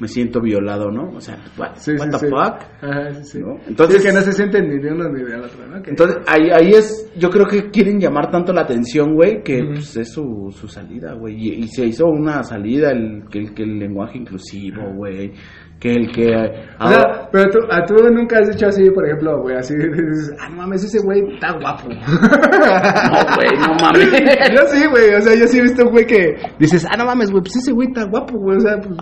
[0.00, 1.10] Me siento violado, ¿no?
[1.16, 2.62] O sea, what, what the fuck?
[2.82, 3.38] Ajá, sí, sí.
[3.40, 3.56] ¿No?
[3.66, 5.82] Entonces- que no se sienten ni de uno ni del otro, ¿no?
[5.82, 9.62] Que- Entonces, ahí, ahí es, yo creo que quieren llamar tanto la atención, güey, que
[9.74, 11.34] pues, es su, su salida, güey.
[11.34, 15.32] Y, y se hizo una salida, el, que, el, que el lenguaje inclusivo, güey.
[15.80, 16.26] Que el que...
[16.80, 20.34] O sea, pero tú, a tú nunca has dicho así, por ejemplo, güey, así dices,
[20.40, 21.88] ah, no mames, ese güey está guapo.
[21.88, 24.10] no, güey, no mames.
[24.54, 27.04] yo sí, güey, o sea, yo sí he visto un güey que dices, ah, no
[27.04, 28.98] mames, güey, pues ese güey está guapo, güey, o sea, pues...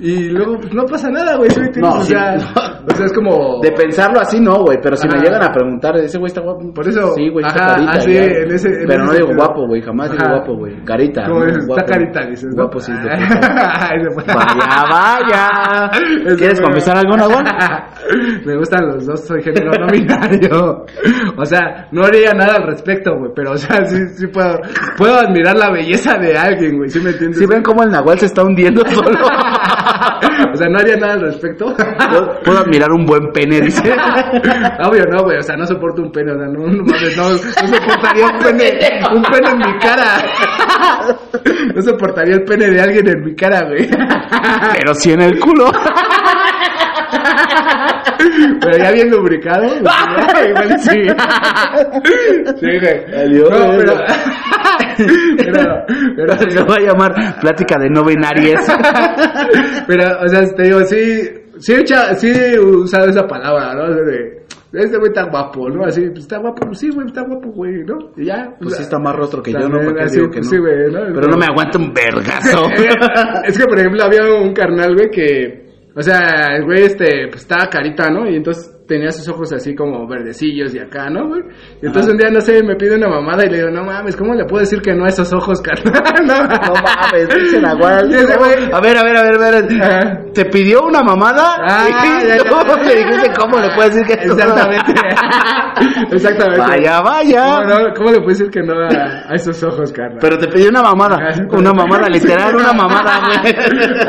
[0.00, 1.82] Y luego, pues no pasa nada, güey, ¿sí entiendes?
[1.94, 2.44] No, o, sí, sea, no.
[2.86, 3.60] o sea, es como...
[3.60, 6.72] De pensarlo así no, güey, pero si me llegan a preguntar, ese güey está guapo.
[6.72, 7.90] Por eso, Sí, güey, está carita.
[7.92, 8.22] así, ya.
[8.22, 10.84] en ese- en pero ese no digo guapo, güey, jamás digo guapo, güey.
[10.84, 11.26] Carita.
[11.26, 11.44] ¿no?
[11.44, 11.80] dices, Guapo.
[11.80, 12.62] está carita, dices, ¿no?
[12.62, 12.92] Guapo, sí.
[14.28, 15.90] Vaya, vaya.
[16.26, 17.44] Eso, ¿Quieres confesar algo, Nahual?
[18.46, 20.84] Me gustan los dos, soy género no binario.
[21.36, 24.58] O sea, no haría nada al respecto, güey, pero, o sea, sí, sí puedo,
[24.96, 27.38] puedo admirar la belleza de alguien, güey, ¿sí me entiendes?
[27.38, 29.18] Si ven cómo el Nahual se está hundiendo solo.
[30.52, 31.74] O sea, no haría nada al respecto.
[31.74, 33.90] Puedo- Puedo admirar un buen pene, dice.
[34.84, 37.30] Obvio, no, güey, o sea, no soporto un pene, o sea, no, no mames, no,
[37.30, 38.78] no soportaría un pene,
[39.14, 40.24] un pene en mi cara.
[41.74, 43.88] No soportaría el pene de alguien en mi cara, güey.
[44.78, 45.70] Pero sí en el culo.
[48.60, 51.06] Pero ya bien lubricado, pues, igual sí.
[52.60, 53.12] Sí, güey.
[53.12, 53.94] Valió, No, pero.
[55.36, 55.84] Pero,
[56.16, 58.66] pero, Se va a llamar plática de no binarias.
[59.86, 61.22] pero, o sea, te digo, sí,
[61.58, 63.84] sí he, echa- sí he usado esa palabra, ¿no?
[63.84, 64.38] O sea, de,
[64.72, 65.84] este güey está guapo, ¿no?
[65.86, 67.96] Así, pues está guapo, pues sí, güey, está guapo, güey, ¿no?
[68.16, 68.54] Y ya.
[68.60, 69.76] Pues sí está más rostro que yo, ¿no?
[69.76, 70.50] También, ¿Para qué así, digo que pues no?
[70.50, 71.14] Sí, güey, ¿no?
[71.14, 72.62] Pero no me aguanta un vergazo.
[73.44, 77.42] es que, por ejemplo, había un carnal, güey, que, o sea, el güey, este, pues
[77.42, 78.28] estaba carita, ¿no?
[78.28, 81.42] Y entonces tenía sus ojos así como verdecillos y acá, ¿no, güey?
[81.82, 82.12] Entonces Ajá.
[82.12, 84.44] un día, no sé, me pide una mamada y le digo, no mames, ¿cómo le
[84.46, 86.02] puedo decir que no a esos ojos, carnal?
[86.26, 87.60] no, No mames, dice
[88.38, 89.64] güey- A ver, a ver, a ver, a ver.
[89.82, 90.18] Ajá.
[90.32, 91.56] ¿Te pidió una mamada?
[91.68, 92.82] Ah, y ya, ya, tú ya.
[92.82, 94.32] le dijiste cómo le puedes decir que no?
[94.34, 94.92] Exactamente.
[96.12, 96.60] Exactamente.
[96.60, 97.44] Vaya, vaya.
[97.44, 97.94] ¿Cómo, no?
[97.94, 100.18] ¿Cómo le puedo decir que no a, a esos ojos, carnal?
[100.20, 101.16] Pero te pidió una mamada.
[101.16, 101.42] Ajá.
[101.50, 103.54] Una mamada, literal, una mamada, güey.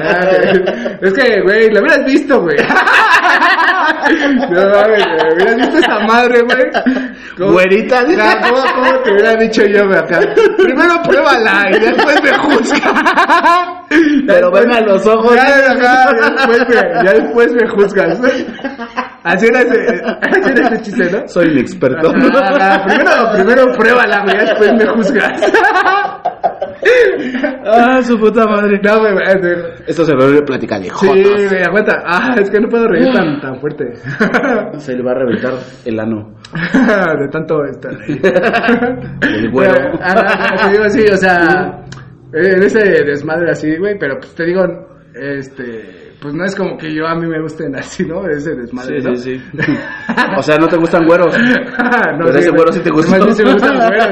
[0.04, 2.58] Ah, Es que, güey, lo hubieras visto, güey.
[4.50, 5.34] No mames, güey.
[5.34, 6.66] Hubieras visto esa madre, güey.
[7.38, 8.22] ¿Cómo- Güerita, dice.
[8.44, 10.20] ¿Cómo, cómo te hubiera dicho yo, güey, acá?
[10.58, 13.84] Primero pruébala y después me juzga.
[14.28, 15.36] Pero veme a los ojos.
[15.36, 16.08] Ya,
[16.48, 18.20] después me, ya después me juzgas.
[19.24, 21.28] Así era ese, así era ese chiste, ¿no?
[21.28, 22.12] Soy un experto.
[22.12, 25.42] Primero, primero pruébala, güey, después me juzgas.
[27.66, 28.80] Ah, su puta madre.
[28.84, 29.14] No, güey,
[29.88, 31.48] Esto se vuelve plática de Sí, jotos.
[31.50, 32.04] güey, aguanta.
[32.06, 33.94] Ah, es que no puedo reír tan, tan fuerte.
[34.80, 35.54] Se le va a reventar
[35.86, 36.36] el ano.
[37.20, 38.20] de tanto estar ahí.
[39.36, 40.00] El güero.
[40.02, 41.84] Ajá, te digo así, o sea,
[42.34, 44.62] en ese desmadre así, güey, pero pues te digo,
[45.14, 48.28] este, pues no es como que yo a mí me gusten así, ¿no?
[48.28, 49.16] Ese desmadre, Sí, ¿no?
[49.16, 49.44] sí, sí.
[50.38, 51.34] O sea, no te gustan güeros.
[51.38, 53.18] no, Pero ese güero sí te gusta.
[53.18, 54.08] Más sí me gustan güeros,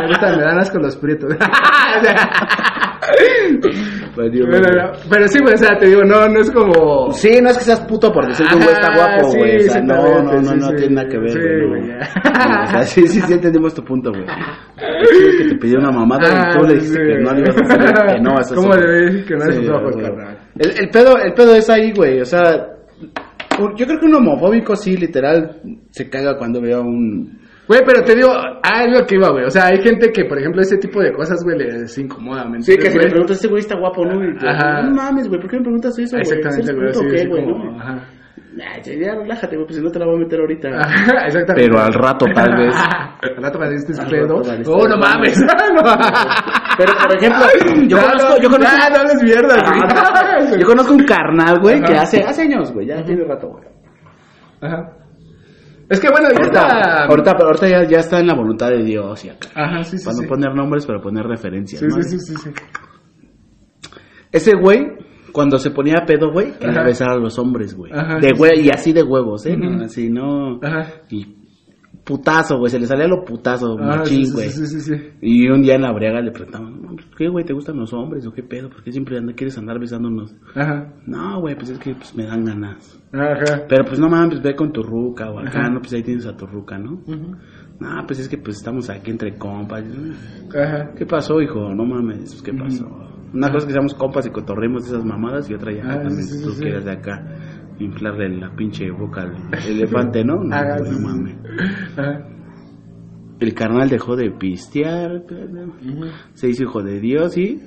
[0.00, 1.34] me gustan, me dan asco los prietos.
[4.16, 7.10] Pero, no, pero sí, güey, o sea, te digo, no, no es como...
[7.12, 9.56] Sí, no es que seas puto por decir que un güey está guapo, sí, güey.
[9.56, 10.74] o sea, no, no, no, sí, no sí.
[10.76, 11.86] tiene nada que ver, Sí, güey.
[11.88, 11.98] ya.
[12.48, 14.24] No, O sea, sí, sí, sí entendimos tu punto, güey.
[14.24, 17.56] Es que te pidió una mamada y tú le dijiste Ah, que no le ibas
[17.56, 17.78] a hacer
[18.16, 18.30] que no.
[18.40, 18.80] eso es ¿Cómo otro.
[18.86, 20.38] le decir que no a Sí, sus ojos, carnal?
[20.58, 22.20] El, el pedo, el pedo es ahí, güey.
[22.20, 22.66] O sea,
[23.76, 27.38] yo creo que un homofóbico sí, literal, se caga cuando ve a un...
[27.68, 29.44] Güey, pero te digo, ah, es lo que iba, güey.
[29.44, 32.62] O sea, hay gente que, por ejemplo, ese tipo de cosas, güey, les incomoda, ¿me
[32.62, 34.24] Sí, que si le preguntas, este güey está guapo, ¿no?
[34.24, 34.82] Y Ajá.
[34.82, 36.22] No mames, güey, ¿por qué me preguntas eso, güey?
[36.22, 37.10] Exactamente, ¿Eres güey.
[37.10, 37.44] Sí, qué, sí, güey?
[37.44, 37.80] como, no?
[37.80, 37.94] ajá.
[38.54, 40.68] Nah, ya, ya, relájate, güey, pues si no te la voy a meter ahorita.
[40.80, 41.68] Ajá, exactamente.
[41.70, 42.74] Pero al rato, tal vez.
[43.36, 44.42] Al rato me diste Al pedo.
[44.42, 45.38] valiste Oh, no mames.
[46.78, 47.46] Pero, por ejemplo,
[47.86, 50.60] yo Ya, conozco, no, yo conozco, ya, no hables mierda, Ah, güey.
[50.60, 53.64] yo conozco un carnal, güey, que hace, hace años, güey, ya tiene rato, güey.
[54.62, 54.90] Ajá.
[55.90, 57.30] Es que bueno, Ahorita, ahorita...
[57.32, 59.48] ahorita, ya, ya está en la voluntad de Dios y acá.
[59.54, 60.22] Ajá, sí, sí, Para sí.
[60.22, 62.02] no poner nombres, pero poner referencias, Sí, ¿no?
[62.02, 62.50] sí, sí, sí, sí.
[64.30, 64.86] Ese güey,
[65.32, 67.90] cuando se ponía pedo, güey, quería besar a los hombres, güey.
[67.92, 69.56] Ajá, De güey, y así de huevos, ¿eh?
[69.56, 70.60] No, Así, no.
[70.62, 70.86] Ajá.
[71.08, 71.37] Y
[72.08, 74.48] putazo, güey, se le salía lo putazo, Ah, machín, güey.
[74.48, 74.94] sí, sí, sí.
[75.20, 78.32] Y un día en la briaga le preguntaban, ¿qué, güey, te gustan los hombres o
[78.32, 78.70] qué pedo?
[78.70, 80.34] ¿Por qué siempre anda- quieres andar besándonos?
[80.54, 80.94] Ajá.
[81.06, 82.98] No, güey, pues es que pues, me dan ganas.
[83.12, 83.66] Ajá.
[83.68, 85.70] Pero pues no mames, pues ve con tu ruca o acá, Ajá.
[85.70, 87.02] no, pues ahí tienes a tu ruca, ¿no?
[87.80, 89.84] No, pues es que pues estamos aquí entre compas.
[90.54, 90.90] Ajá.
[90.96, 91.74] ¿Qué pasó, hijo?
[91.74, 92.86] No mames, pues, ¿qué pasó?
[93.34, 96.26] Una cosa es que seamos compas y cotorremos esas mamadas y otra ya Ah, también
[96.42, 97.22] tú quieres de acá
[97.78, 99.36] inflarle la pinche boca al
[99.66, 100.36] elefante, ¿no?
[100.44, 101.36] No, mames.
[101.96, 102.24] Ajá.
[103.40, 105.22] El carnal dejó de pistear,
[106.34, 107.60] se hizo hijo de Dios y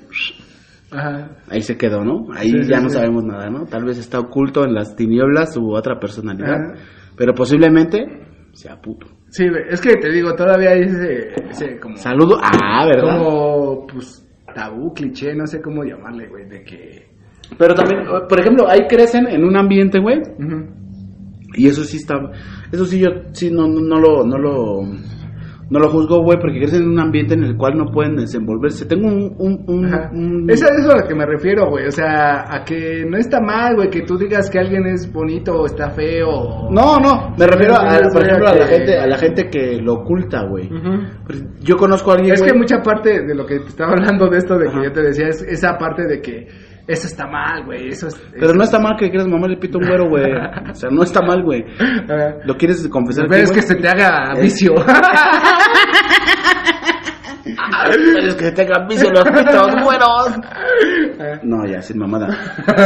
[0.90, 1.30] Ajá.
[1.48, 2.26] ahí se quedó, ¿no?
[2.34, 2.96] Ahí Sí, sí, ya no sí.
[2.96, 3.64] sabemos nada, ¿no?
[3.64, 6.74] Tal vez está oculto en las tinieblas su otra personalidad, Ajá.
[7.16, 8.04] pero posiblemente
[8.52, 9.06] sea puto.
[9.30, 11.96] Sí, es que te digo, todavía hay ese, ese como...
[11.96, 13.18] Saludo, ah, ¿verdad?
[13.18, 17.11] Como, pues, tabú, cliché, no sé cómo llamarle, güey, de que...
[17.58, 20.20] Pero también, por ejemplo, ahí crecen en un ambiente, güey,
[21.54, 22.14] y eso sí está,
[22.72, 24.82] eso sí yo, sí no, no, no lo, no lo,
[25.70, 28.86] no lo juzgo, güey, porque crecen en un ambiente en el cual no pueden desenvolverse.
[28.86, 31.86] Tengo un, un, un, un- Eso es a lo que me refiero, güey.
[31.86, 35.60] O sea, a que no está mal, güey, que tú digas que alguien es bonito
[35.60, 36.68] o está feo.
[36.70, 39.94] No, no, me refiero a, por ejemplo, a la gente, a la gente que lo
[39.94, 40.68] oculta, güey.
[41.26, 44.28] Pues, Yo conozco a alguien, Es que mucha parte de lo que te estaba hablando
[44.28, 44.84] de esto, de que Ajá.
[44.84, 46.48] yo te decía, es esa parte de que
[46.86, 47.88] eso está mal, güey.
[47.88, 50.24] Eso es, Pero eso- no está mal que quieras mamá le pito un güero, güey.
[50.70, 51.64] O sea, no está mal, güey.
[52.44, 53.26] ¿Lo quieres confesar?
[53.28, 54.74] Pero aquí, es que se te haga vicio.
[58.24, 60.36] Es que se tengan vicio los pitos güeros.
[61.42, 62.28] No, ya, sin mamada.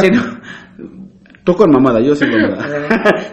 [0.01, 0.23] Sino-
[1.45, 2.65] tú con mamada, yo sin mamada.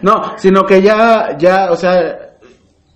[0.02, 2.23] no, sino que ya, ya, o sea,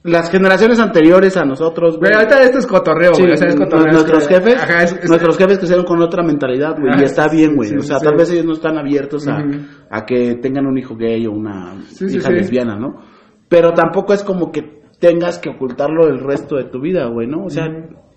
[0.04, 2.14] las generaciones anteriores a nosotros, güey.
[2.14, 3.34] Ahorita esto es cotorreo, Sí, güey.
[3.34, 3.92] o sea, es cotorreo.
[3.94, 7.04] nuestros es que- jefes, Ajá, es- es- nuestros jefes crecieron con otra mentalidad, güey, y
[7.04, 7.70] está bien, güey.
[7.70, 8.06] sí, o sí, sea, sí.
[8.06, 9.44] tal vez ellos no están abiertos a,
[9.90, 12.34] a que tengan un hijo gay o una Sí, sí, hija sí.
[12.34, 13.02] lesbiana, ¿no?
[13.50, 17.44] Pero tampoco es como que tengas que ocultarlo el resto de tu vida, güey, ¿no?
[17.46, 17.66] O sea,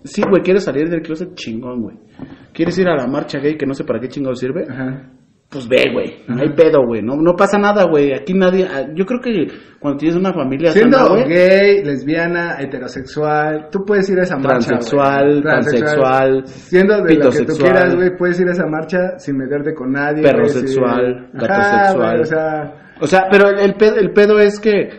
[0.03, 1.97] sí, güey, quieres salir del closet chingón, güey.
[2.53, 4.65] ¿Quieres ir a la marcha gay que no sé para qué chingado sirve?
[4.69, 5.11] Ajá.
[5.51, 6.23] Pues ve, güey.
[6.29, 7.01] No hay pedo, güey.
[7.01, 8.13] No, no pasa nada, güey.
[8.13, 8.65] Aquí nadie.
[8.71, 9.47] ah, Yo creo que
[9.81, 14.67] cuando tienes una familia Siendo sana, gay, lesbiana, heterosexual, tú puedes ir a esa marcha.
[14.69, 19.37] Transexual, transexual, Siendo de lo que tú quieras, güey, puedes ir a esa marcha sin
[19.37, 20.23] meterte con nadie.
[20.23, 22.21] Perrosexual, sin- gatosexual.
[22.21, 24.89] O sea, O sea, pero el, pedo, el pedo es que.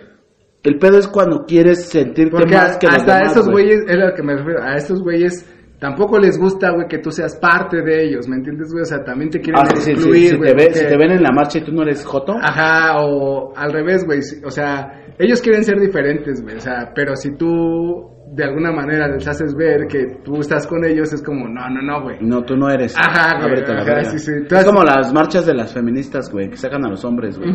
[0.65, 3.65] El pedo es cuando quieres sentirte porque más que los hasta demás, estos güey.
[3.65, 6.99] güeyes, es a lo que me refiero, a estos güeyes tampoco les gusta, güey, que
[6.99, 8.83] tú seas parte de ellos, ¿me entiendes, güey?
[8.83, 10.51] O sea, también te quieren Ah, sí, sí, sí, excluir, si, güey.
[10.55, 12.35] porque- si te ven en la marcha y tú no eres joto.
[12.41, 14.23] Ajá, o al revés, güey.
[14.23, 16.57] sí, O sea, ellos quieren ser diferentes, güey.
[16.57, 20.85] O sea, pero si tú de alguna manera les haces ver que tú estás con
[20.87, 22.17] ellos, es como, no, no, no, güey.
[22.23, 22.95] No, tú no eres.
[22.97, 24.11] Ajá, güey, Ábrete la ajá, verga.
[24.11, 24.33] sí, sí.
[24.51, 27.51] Es como las marchas de las feministas, güey, que sacan a los hombres, güey.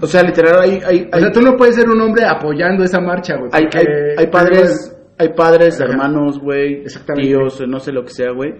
[0.00, 3.00] O sea, literal, hay, hay, O sea, tú no puedes ser un hombre apoyando esa
[3.00, 3.50] marcha, güey.
[3.52, 3.86] hay, hay,
[4.18, 5.90] hay padres, hay padres, Ajá.
[5.90, 6.84] hermanos, güey,
[7.16, 8.52] tíos, no sé lo que sea, güey,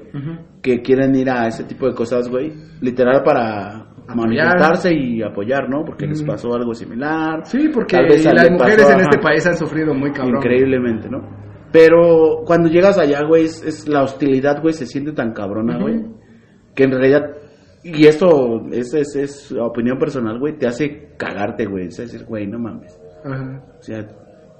[0.62, 4.16] que quieren ir a ese tipo de cosas, güey, literal para Apoyar.
[4.16, 5.84] manifestarse y apoyar, ¿no?
[5.84, 7.40] Porque les pasó algo similar.
[7.46, 10.36] Sí, porque las mujeres pasó, en este país han sufrido muy cabrón.
[10.36, 11.20] Increíblemente, ¿no?
[11.72, 16.04] Pero cuando llegas allá, güey, es, es la hostilidad, güey, se siente tan cabrona, güey,
[16.74, 17.22] que en realidad,
[17.82, 22.46] y esto es, es, es opinión personal, güey, te hace cagarte, güey, es decir, güey,
[22.46, 22.96] no mames.
[23.24, 23.62] Ajá.
[23.78, 24.06] O sea,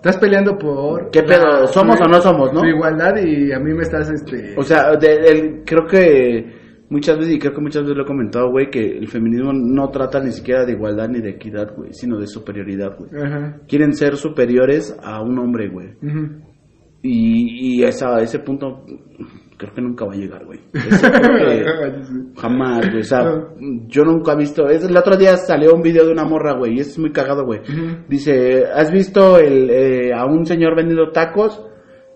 [0.05, 1.11] Estás peleando por...
[1.11, 1.67] ¿Qué pedo?
[1.69, 2.61] ¿Somos o no somos, no?
[2.61, 4.55] Tu igualdad y a mí me estás, este...
[4.55, 8.07] o sea, de- el- creo que muchas veces, y creo que muchas veces lo he
[8.07, 11.95] comentado, güey, que el feminismo no trata ni siquiera de igualdad ni de equidad, güey,
[11.95, 13.11] sino de superioridad, güey.
[13.25, 13.57] Ajá.
[13.67, 15.95] Quieren ser superiores a un hombre, güey.
[16.03, 16.43] Ujú.
[17.03, 18.85] Y, y esa, ese punto
[19.57, 20.61] creo que nunca va a llegar, güey.
[22.37, 23.01] Jamás, güey.
[23.01, 23.25] O sea,
[23.87, 24.69] yo nunca he visto.
[24.69, 27.45] Es, el otro día salió un video de una morra, güey, y es muy cagado,
[27.45, 27.61] güey.
[28.09, 31.65] Dice, ¿has visto el, eh, a un señor vendiendo tacos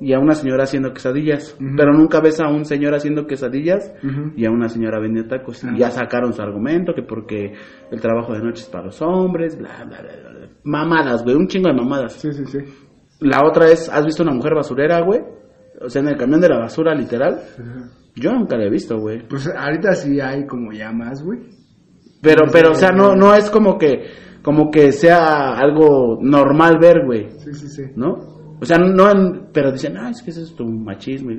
[0.00, 1.56] y a una señora haciendo quesadillas?
[1.76, 3.94] Pero nunca ves a un señor haciendo quesadillas
[4.36, 5.64] y a una señora vendiendo tacos.
[5.64, 7.54] Y ya sacaron su argumento, que porque
[7.90, 10.30] el trabajo de noche es para los hombres, bla, bla, bla, bla.
[10.38, 10.48] bla.
[10.64, 12.14] Mamadas, güey, un chingo de mamadas.
[12.14, 12.58] Sí, sí, sí.
[13.20, 15.20] La otra es, ¿has visto una mujer basurera, güey?
[15.84, 17.40] O sea, en el camión de la basura, literal.
[18.16, 19.26] Yo nunca la he visto, güey.
[19.28, 21.38] Pues ahorita sí hay como ya más, güey.
[22.20, 24.06] Pero, pero, o sea, no, no es como que,
[24.42, 27.82] como que sea algo normal ver, güey, Sí, sí, sí.
[27.94, 28.56] ¿no?
[28.60, 31.30] O sea, no, en- pero dicen, ah, es que eso es tu machismo.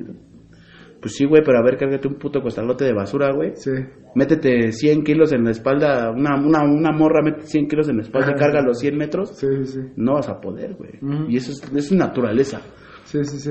[1.02, 3.52] Pues sí, güey, pero a ver, cárgate un puto costalote de basura, güey.
[3.56, 3.70] Sí.
[4.14, 8.02] Métete 100 kilos en la espalda, una, una, una morra mete 100 kilos en la
[8.02, 8.38] espalda y Ajá.
[8.38, 9.36] carga los 100 metros.
[9.36, 9.80] Sí, sí, sí.
[9.96, 10.92] No vas a poder, güey.
[11.28, 12.60] Y eso es, eso es naturaleza.
[13.04, 13.50] Sí, sí, sí.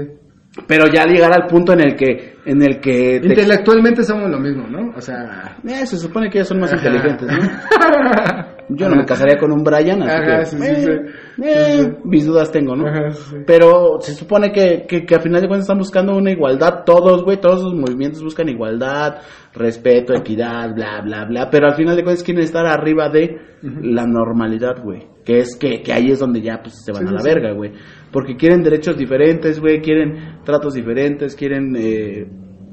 [0.68, 4.40] Pero ya llegar al punto en el que, en el que te- Intelectualmente somos lo
[4.40, 4.94] mismo, ¿no?
[4.96, 5.58] O sea...
[5.66, 6.88] Eh, se supone que ellos son más Ajá.
[6.88, 7.38] inteligentes, ¿no?
[8.70, 11.44] Yo no me casaría con un Brian, así Ajá, que sí, eh, sí.
[11.44, 12.88] eh, Sí, mis dudas tengo, ¿no?
[12.88, 13.10] Ajá.
[13.48, 17.24] Pero se supone que, que, que a final de cuentas están buscando una igualdad, todos,
[17.24, 19.18] güey, todos los movimientos buscan igualdad,
[19.54, 23.38] respeto, equidad, bla, bla, bla, pero al final de cuentas quieren estar arriba de
[23.82, 27.12] la normalidad, güey, que es que, que ahí es donde ya pues se van a
[27.12, 27.72] la verga, güey,
[28.12, 32.26] porque quieren derechos diferentes, güey, quieren tratos diferentes, quieren eh,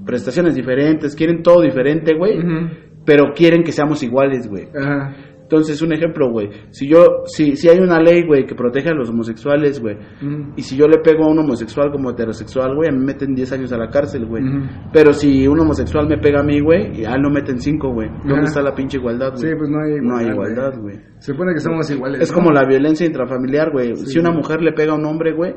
[0.05, 2.39] prestaciones diferentes, quieren todo diferente, güey,
[3.05, 4.67] pero quieren que seamos iguales, güey.
[5.47, 6.49] Entonces, un ejemplo, güey.
[6.71, 9.97] Si yo, si, si hay una ley, güey, que protege a los homosexuales, güey.
[10.57, 13.35] Y si yo le pego a un homosexual como heterosexual, güey, a mí me meten
[13.35, 14.43] 10 años a la cárcel, güey.
[14.93, 18.09] Pero si un homosexual me pega a mí, güey, a él no meten 5, güey.
[18.09, 18.43] ¿Dónde Ajá.
[18.45, 19.43] está la pinche igualdad, güey?
[19.51, 20.97] Sí, pues no hay No hay igualdad, igualdad, güey.
[21.19, 22.21] Se supone que somos iguales.
[22.21, 22.35] Es ¿no?
[22.39, 23.95] como la violencia intrafamiliar, güey.
[23.97, 24.07] Sí.
[24.07, 25.55] Si una mujer le pega a un hombre, güey,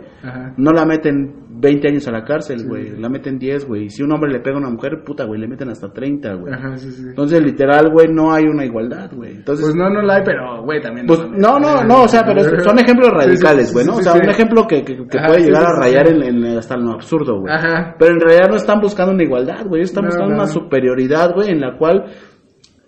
[0.58, 2.68] no la meten 20 años a la cárcel, Sí.
[2.68, 2.98] güey.
[3.00, 3.86] La meten 10, güey.
[3.86, 6.36] Y si un hombre le pega a una mujer, puta, güey, le meten hasta 30,
[6.36, 6.54] güey.
[6.78, 7.04] Sí.
[7.10, 9.36] Entonces, literal, güey, no hay una igualdad, güey.
[9.38, 11.08] Entonces, Pues no, no la hay, pero, güey, también.
[11.08, 13.96] Pues no, no, no, o sea, pero es- son ejemplos radicales, güey, ¿no?
[13.96, 16.78] O sea, un ejemplo que, que, que Ajá, puede llegar a rayar en, en- hasta
[16.78, 17.54] lo absurdo, güey.
[17.54, 17.96] Ajá.
[17.98, 20.44] Pero en realidad no están buscando una igualdad, güey, están No, buscando no.
[20.44, 22.06] una superioridad, güey, en la cual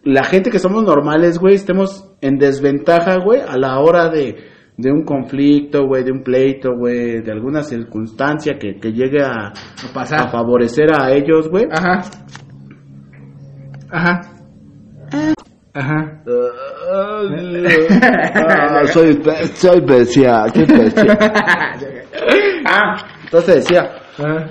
[0.04, 4.36] la gente que somos normales, güey, estemos en desventaja, güey, a la hora de,
[4.78, 9.50] de un conflicto, güey, de un pleito, güey, de alguna circunstancia que, que llegue a,
[9.50, 10.22] A pasar.
[10.22, 11.68] a favorecer a ellos, güey.
[11.72, 12.02] Ajá.
[13.92, 14.22] Ajá.
[15.74, 16.22] Ajá.
[16.94, 19.22] Ah, soy,
[19.54, 20.68] soy especial, soy.
[22.66, 24.50] Ah, entonces decía, Ajá.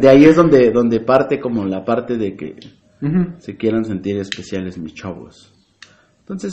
[0.00, 2.54] de ahí es donde, donde parte como la parte de que
[3.38, 5.52] se quieran sentir especiales mis chavos.
[6.20, 6.52] Entonces,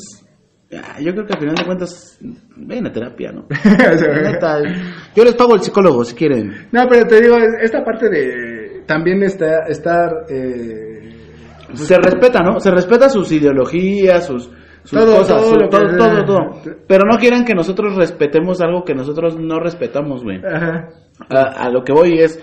[0.74, 2.20] ah, yo creo que al final de cuentas,
[2.58, 3.48] ven a terapia, ¿no?
[5.16, 6.68] Yo les pago el psicólogo si quieren.
[6.72, 10.26] No, pero te digo, esta parte de también está, estar...
[10.30, 10.91] Eh,
[11.74, 12.60] Se respeta, ¿no?
[12.60, 14.50] Se respeta sus ideologías, sus,
[14.84, 16.76] sus Todo, cosas, todo su- lo que todo, todo, todo.
[16.88, 20.38] Pero no quieran que nosotros respetemos algo que nosotros no respetamos, güey.
[20.46, 20.90] ajá.
[21.30, 22.42] A, a lo que voy es,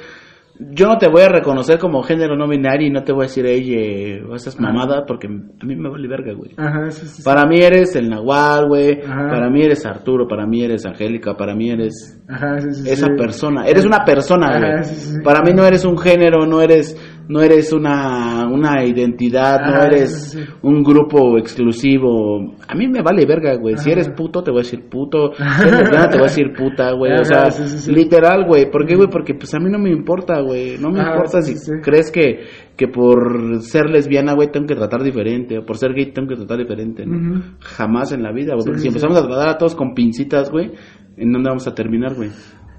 [0.60, 3.26] yo no te voy a reconocer como género no binario y no te voy a
[3.28, 6.52] decir, ey, esas mamadas, porque a mí me vale verga, güey.
[6.56, 7.22] Ajá, sí, sí, sí.
[7.24, 9.00] Para mí eres el Nahual, güey.
[9.02, 9.28] Ajá.
[9.30, 13.06] Para mí eres Arturo, para mí eres Angélica, para mí eres Ajá, sí, sí, esa
[13.16, 13.66] persona.
[13.66, 14.84] Eres una persona, Ajá, güey.
[14.84, 15.20] sí, sí, sí.
[15.24, 16.96] Para mí no eres un género, no eres
[17.28, 22.54] no eres una una identidad, no eres sí, un grupo exclusivo.
[22.66, 23.76] A mí me vale verga, güey.
[23.76, 26.52] Si eres puto te voy a decir puto, si eres lesbiana te voy a decir
[26.56, 27.12] puta, güey.
[27.12, 27.92] O sea, sí, sí, sí.
[27.92, 28.70] literal, güey.
[28.70, 29.08] ¿Por qué, güey?
[29.08, 30.79] Porque pues a mí no me importa, güey.
[30.79, 35.58] No me importa si crees que que por ser lesbiana, güey, tengo que tratar diferente
[35.58, 37.42] o por ser gay tengo que tratar diferente, ¿no?
[37.58, 38.64] Jamás en la vida, güey.
[38.64, 40.70] Porque si empezamos a tratar a todos con pincitas, güey,
[41.16, 42.31] ¿en dónde vamos a terminar, güey?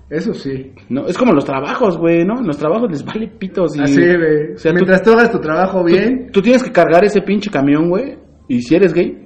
[0.10, 0.72] Eso sí.
[0.90, 2.42] No, es como los trabajos, güey, ¿no?
[2.42, 3.82] Los trabajos les vale pitos y...
[3.82, 4.54] Así, güey.
[4.56, 6.28] o sea, Mientras tú hagas tu trabajo bien.
[6.28, 9.26] Tú, tú tienes que cargar ese pinche camión, güey, y si eres gay,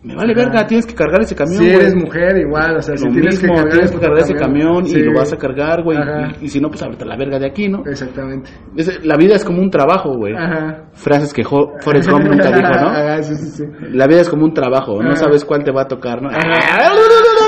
[0.00, 1.80] me vale verga, tienes que cargar ese camión, si güey.
[1.80, 4.34] eres mujer, igual, o sea, si Lo tienes mismo, que cargar, tienes que cargar ese
[4.34, 4.96] camión sí.
[4.96, 5.98] y lo vas a cargar, güey.
[5.98, 6.28] Ajá.
[6.40, 7.82] Y, y si no, pues ahorita la verga de aquí, ¿no?
[7.84, 8.50] Exactamente.
[8.76, 10.34] Es- la vida es como un trabajo, güey.
[10.36, 10.84] Ajá.
[10.92, 12.88] Frases que Jo- Forrest Gump nunca dijo, ¿no?
[12.90, 13.64] Ajá, sí, sí, sí.
[13.92, 15.16] La vida es como un trabajo, no Ajá.
[15.16, 16.28] sabes cuál te va a tocar, ¿no?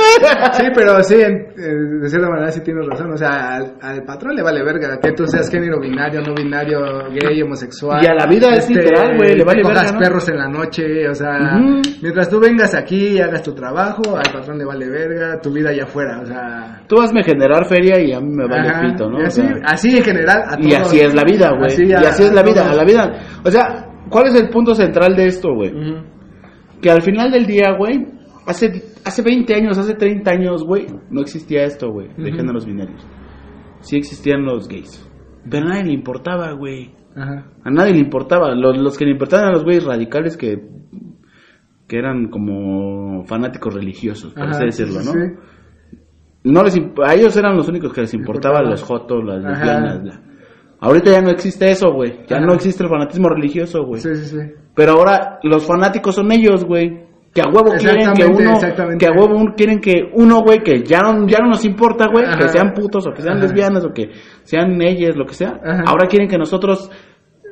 [0.53, 3.13] Sí, pero sí, en- eh, de cierta manera sí tienes razón.
[3.13, 6.81] O sea, al, al patrón le vale verga que tú seas género binario, no binario,
[7.11, 8.03] gay, homosexual.
[8.03, 9.99] Y a la vida es literal, güey, le vale verga, ¿no?
[9.99, 11.59] perros en la noche, o sea,
[12.03, 15.71] mientras tú vengas aquí y hagas tu trabajo, al patrón le vale verga, tu vida
[15.71, 16.83] allá afuera, o sea.
[16.87, 19.21] Tú vas a generar feria y a mí me vale ajá, pito, ¿no?
[19.21, 20.81] y O así, sea, así en general, a y todos.
[20.87, 21.89] así es la vida, güey.
[21.89, 22.73] Y así es la vida, todos.
[22.73, 23.13] a la vida.
[23.45, 25.73] O sea, ¿cuál es el punto central de esto, güey?
[26.81, 28.07] Que al final del día, güey,
[28.47, 32.37] hace, hace 20 años, hace 30 años, güey, no existía esto, güey, de Ujú.
[32.37, 33.07] géneros binarios.
[33.81, 35.07] Sí existían los gays.
[35.49, 36.93] Pero a nadie le importaba, güey.
[37.17, 37.47] Ajá.
[37.65, 38.55] A nadie le importaba.
[38.55, 40.69] Los, los que le importaban eran los güeyes radicales que,
[41.89, 45.13] que eran como fanáticos religiosos, por así decirlo, ¿no?
[45.13, 45.19] sí,
[45.91, 45.97] sí.
[46.45, 48.71] no les a ellos eran los únicos que les importaba Importaba.
[48.71, 50.21] los jotos, las lesbianas.
[50.83, 52.21] Ahorita ya no existe eso, güey.
[52.29, 52.47] Ya Ajá.
[52.47, 54.01] no existe el fanatismo religioso, güey.
[54.01, 54.53] Sí, sí, sí.
[54.75, 57.05] Pero ahora los fanáticos son ellos, güey.
[57.33, 58.59] Que a huevo quieren que uno,
[58.99, 62.25] que a huevo quieren que uno, güey, que ya no, ya no nos importa, güey,
[62.37, 63.45] que sean putos o que sean Ajá.
[63.47, 64.11] lesbianas o que
[64.43, 65.61] sean ellas, lo que sea.
[65.65, 65.85] Ajá.
[65.87, 66.91] Ahora quieren que nosotros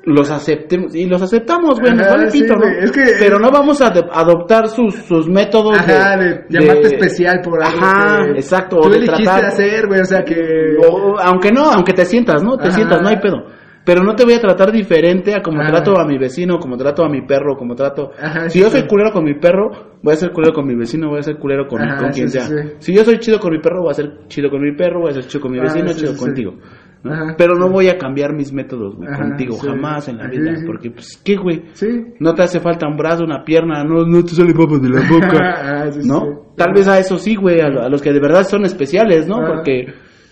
[0.04, 2.60] los aceptemos y los aceptamos, güey, nos vale sí, pito, ¿no?
[2.62, 7.40] güey, es que- Pero no vamos a adoptar sus, sus métodos Ajá, de, llamarte especial
[7.44, 10.76] por algo Ajá, que exacto, tú o de elegiste tratar- hacer, güey, o sea que...
[10.90, 12.56] o- aunque no, aunque te sientas, ¿no?
[12.56, 13.44] Te sientas, no hay pedo.
[13.88, 15.70] Pero no te voy a tratar diferente a como Ajá.
[15.70, 18.10] trato a mi vecino, como trato a mi perro, como trato...
[18.20, 18.86] Ajá, si sí, yo soy sí.
[18.86, 19.70] culero con mi perro,
[20.02, 22.28] voy a ser culero con mi vecino, voy a ser culero con, Ajá, con quien
[22.28, 22.48] sí, sea.
[22.80, 25.10] Si yo soy chido con mi perro, voy a ser chido con mi perro, voy
[25.12, 26.54] a ser chido con mi Ah, vecino, chido contigo.
[27.02, 27.12] ¿no?
[27.14, 27.34] Ajá.
[27.38, 30.52] Pero no voy a cambiar mis métodos, güey, contigo, jamás en la vida.
[30.66, 31.62] Porque, pues, ¿qué, güey?
[31.72, 31.86] Sí.
[32.20, 35.00] No te hace falta un brazo, una pierna, no, no te sale papas de la
[35.08, 35.38] boca.
[35.78, 36.52] Ah, sí, ¿No?
[36.56, 39.26] Tal vez a eso sí, güey, a, lo- a los que de verdad son especiales,
[39.28, 39.36] ¿no?
[39.46, 39.86] Porque,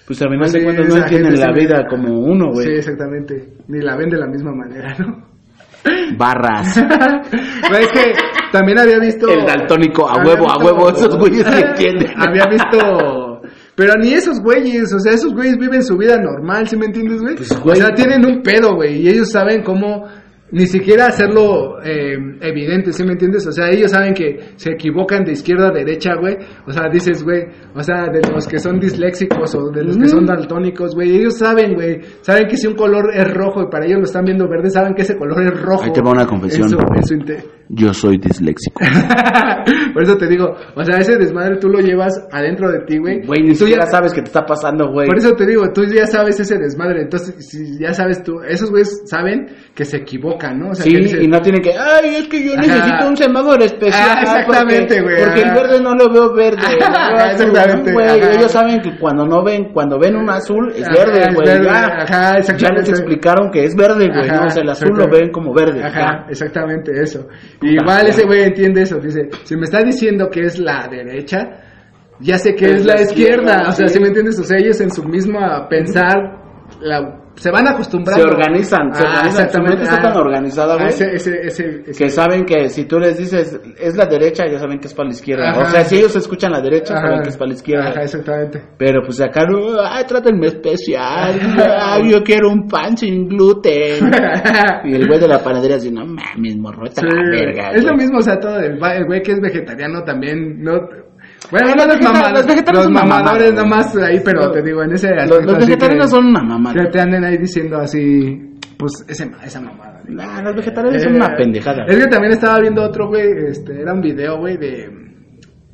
[0.07, 2.65] pues al final Pues de sí, cuentas no gente la sí- vida como uno, Sí,
[2.65, 2.77] güey.
[2.79, 3.49] exactamente.
[3.69, 5.27] Ni la ven de la misma manera, ¿no?
[6.17, 6.81] Barras.
[7.69, 8.13] Güey, es que
[8.53, 9.29] también había visto...
[9.29, 12.11] El daltónico, a huevo, a huevo, esos güeyes sí entienden.
[12.17, 13.41] había visto...
[13.75, 17.21] Pero ni esos güeyes, o sea, esos güeyes viven su vida normal, ¿sí me entiendes,
[17.21, 17.37] güey?
[17.37, 17.79] Pues, güey.
[17.79, 20.07] O sea, tienen un pedo, güey, y ellos saben cómo
[20.53, 23.47] ni siquiera hacerlo eh, evidente, ¿sí me entiendes?
[23.47, 26.36] O sea, ellos saben que se equivocan de izquierda a derecha, güey.
[26.66, 27.42] O sea, dices, güey,
[27.74, 31.36] o sea, de los que son disléxicos o de los que son daltónicos, güey, ellos
[31.38, 34.49] saben, güey, saben que si un color es rojo y para ellos lo están viendo
[34.49, 35.82] verde, saben que ese color es rojo.
[35.84, 36.62] Ahí te va una confesión.
[36.64, 37.14] En su- en su
[37.69, 38.81] Yo soy disléxico.
[39.93, 43.23] Por eso te digo, o sea, ese desmadre tú lo llevas adentro de ti, güey.
[43.27, 45.07] Güey, ni tú ya- sabes que te está pasando, güey.
[45.09, 48.71] Por eso te digo, tú ya sabes ese desmadre, entonces si ya sabes tú, esos
[48.71, 50.71] güeyes saben que se equivocan, ¿no?
[50.71, 52.61] O sea, Sí, que dices, y no tienen que, ay, es que yo Ajá.
[52.62, 54.11] necesito un semáforo especial.
[54.11, 55.55] Ah, exactamente, porque- güey, Porque el ajá.
[55.62, 56.57] verde no lo veo verde.
[56.62, 58.33] lo veo Ajá, azul, exactamente, Güey, ajá.
[58.33, 61.47] ellos saben que cuando no ven, cuando ven un azul, es Ajá, verde, güey.
[61.47, 62.81] Ya, ajá, ya exactamente.
[62.83, 64.29] les explicaron que es verde, güey.
[64.29, 64.47] Ajá, ¿no?
[64.47, 65.83] O sea, el azul lo ven como verde.
[65.83, 66.27] Ajá, ya.
[66.29, 67.27] exactamente eso.
[67.63, 71.39] Igual ese güey entiende eso, dice, si me está diciendo que es la derecha,
[72.21, 73.95] ya sé que Es es, la izquierda, izquierda, o sea, sí.
[73.95, 74.39] si me entiendes?
[74.39, 76.17] O sea, ellos en su misma pensar,
[76.81, 78.22] la- se van acostumbrando.
[78.22, 79.26] Se organizan, se Ah, organizan.
[79.45, 79.76] Exactamente.
[79.76, 80.20] mente está tan ah.
[80.20, 80.89] organizada, Ah, güey.
[80.89, 84.78] ese, ese, ese, Que saben que si tú les dices es la derecha, ya saben
[84.78, 85.51] que es para la izquierda.
[85.51, 85.61] Ajá.
[85.62, 87.07] O sea, si ellos escuchan la derecha, Ajá.
[87.09, 87.89] saben que es para la izquierda.
[87.91, 88.62] Ajá, exactamente.
[88.78, 91.39] Pero pues acá no, ay, trátenme especial.
[91.80, 94.11] ay, yo quiero un pan sin gluten.
[94.84, 97.70] Y el güey de la panadería dice, no mames, morro, está Sí, la verga.
[97.72, 97.99] es lo güey".
[98.03, 100.72] mismo, o sea, todo el güey que es vegetariano también, no...
[101.51, 104.20] Bueno, no los los, vegeta- mama- los vegetarianos los son una mamadores mamada, nomás ahí,
[104.24, 106.74] pero Los- te digo, en ese Los, aspecto los vegetarianos son una mamada.
[106.84, 110.01] Que te anden ahí diciendo así, pues ese, esa mamada.
[110.09, 110.14] ¿no?
[110.22, 111.84] Nah, los vegetarianos son Eh, una pendejada.
[111.87, 114.89] Es que también estaba viendo otro, güey, este, era un video, güey, de...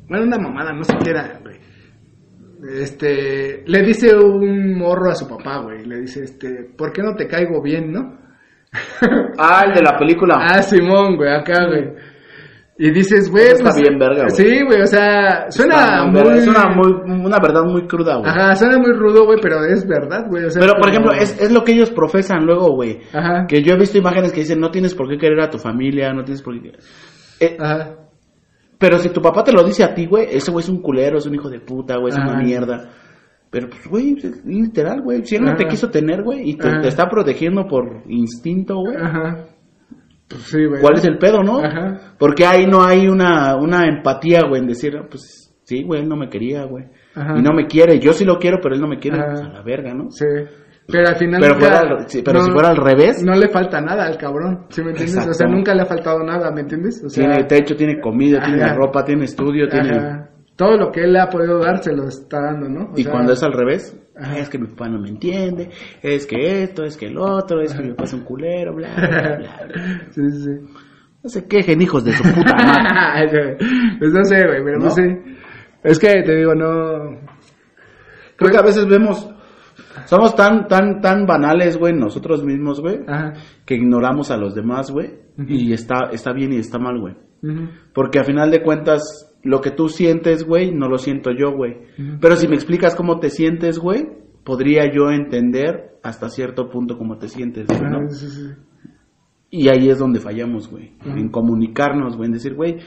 [0.09, 1.53] Bueno, una mamada, no sé qué era, güey.
[2.81, 7.13] Este, le dice un morro a su papá, güey, le dice, este, ¿por qué no
[7.15, 8.19] te caigo bien, no?
[9.37, 10.37] Ah, el de la película.
[10.39, 11.93] Ah, Simón, güey, acá, güey.
[12.75, 14.35] Y dices, güey, está pues, bien verga, güey.
[14.35, 16.21] Sí, güey, o sea, suena muy...
[16.39, 16.91] Es una, muy,
[17.23, 18.27] una verdad muy cruda, güey.
[18.29, 20.45] Ajá, suena muy rudo, güey, pero es verdad, güey.
[20.45, 22.99] O sea, Pero, por como- ejemplo, es, es lo que ellos profesan luego, güey.
[23.13, 23.45] Ajá.
[23.47, 26.13] Que yo he visto imágenes que dicen, no tienes por qué querer a tu familia,
[26.13, 26.71] no tienes por qué...
[27.39, 27.91] Eh, Ajá.
[28.79, 31.17] Pero si tu papá te lo dice a ti, güey, ese güey es un culero,
[31.19, 32.89] es un hijo de puta, güey, es una mierda.
[33.49, 34.15] Pero, pues, güey,
[34.45, 35.23] literal, güey.
[35.25, 38.97] Si él no te quiso tener, güey, y te, te está protegiendo por instinto, güey,
[38.97, 39.45] Ajá.
[40.43, 40.81] Sí, güey.
[40.81, 41.59] ¿cuál es el pedo, no?
[41.59, 42.15] Ajá.
[42.17, 46.09] Porque ahí no hay una, una empatía, güey, en decir, ah, pues, sí, güey, él
[46.09, 46.85] no me quería, güey.
[47.15, 47.37] Ajá.
[47.37, 49.49] Y no me quiere, yo sí lo quiero, pero él no me quiere, pues, a
[49.49, 50.09] la verga, ¿no?
[50.09, 50.25] Sí.
[50.85, 53.79] Pero al final Pero, fuera al- sí, pero si fuera al revés, No le falta
[53.79, 55.27] nada al cabrón, ¿sí me entiendes?
[55.27, 57.01] O sea, nunca le ha faltado nada, ¿me entiendes?
[57.05, 60.32] O sea, tiene techo, tiene comida, tiene ropa, tiene estudio, tiene...
[60.55, 62.91] todo lo que él le ha podido dar se lo está dando, ¿no?
[62.91, 64.37] O Y sea, cuando es al revés, Ajá.
[64.37, 65.69] es que mi papá no me entiende,
[66.01, 68.93] es que esto, es que el otro, es que mi papá es un culero, bla,
[68.95, 69.37] bla, bla.
[69.37, 70.07] bla.
[70.11, 70.73] Sí, sí, sí.
[71.23, 73.57] No se quejen, hijos de su puta madre.
[73.99, 74.89] pues no sé, güey, pero no, ¿No?
[74.91, 75.21] sé.
[75.83, 77.17] Es que te digo, no.
[78.35, 79.29] Creo que a veces vemos,
[80.05, 82.99] somos tan, tan, tan banales, güey, nosotros mismos, güey,
[83.65, 85.11] que ignoramos a los demás, güey,
[85.47, 87.15] y está, está bien y está mal, güey.
[87.93, 91.77] Porque a final de cuentas, lo que tú sientes, güey, no lo siento yo, güey.
[92.19, 94.07] Pero si me explicas cómo te sientes, güey,
[94.43, 97.97] podría yo entender hasta cierto punto cómo te sientes, güey, ¿no?
[97.99, 98.49] Ajá, sí, sí.
[99.49, 100.93] Y ahí es donde fallamos, güey.
[101.05, 102.27] En comunicarnos, güey.
[102.27, 102.79] En decir, güey,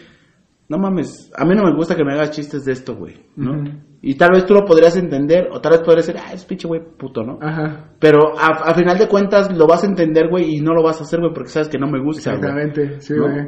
[0.69, 3.63] no mames, a mí no me gusta que me hagas chistes de esto, güey, ¿no?
[4.03, 6.67] Y tal vez tú lo podrías entender, o tal vez podrías decir, ah, es pinche
[6.67, 7.39] güey puto, ¿no?
[7.41, 7.91] Ajá.
[8.01, 11.01] Pero a, a final de cuentas lo vas a entender, güey, y no lo vas
[11.01, 12.41] a hacer, güey, porque sabes que no me gusta, güey.
[12.41, 13.23] Exactamente, sí, ¿no?
[13.23, 13.47] güey.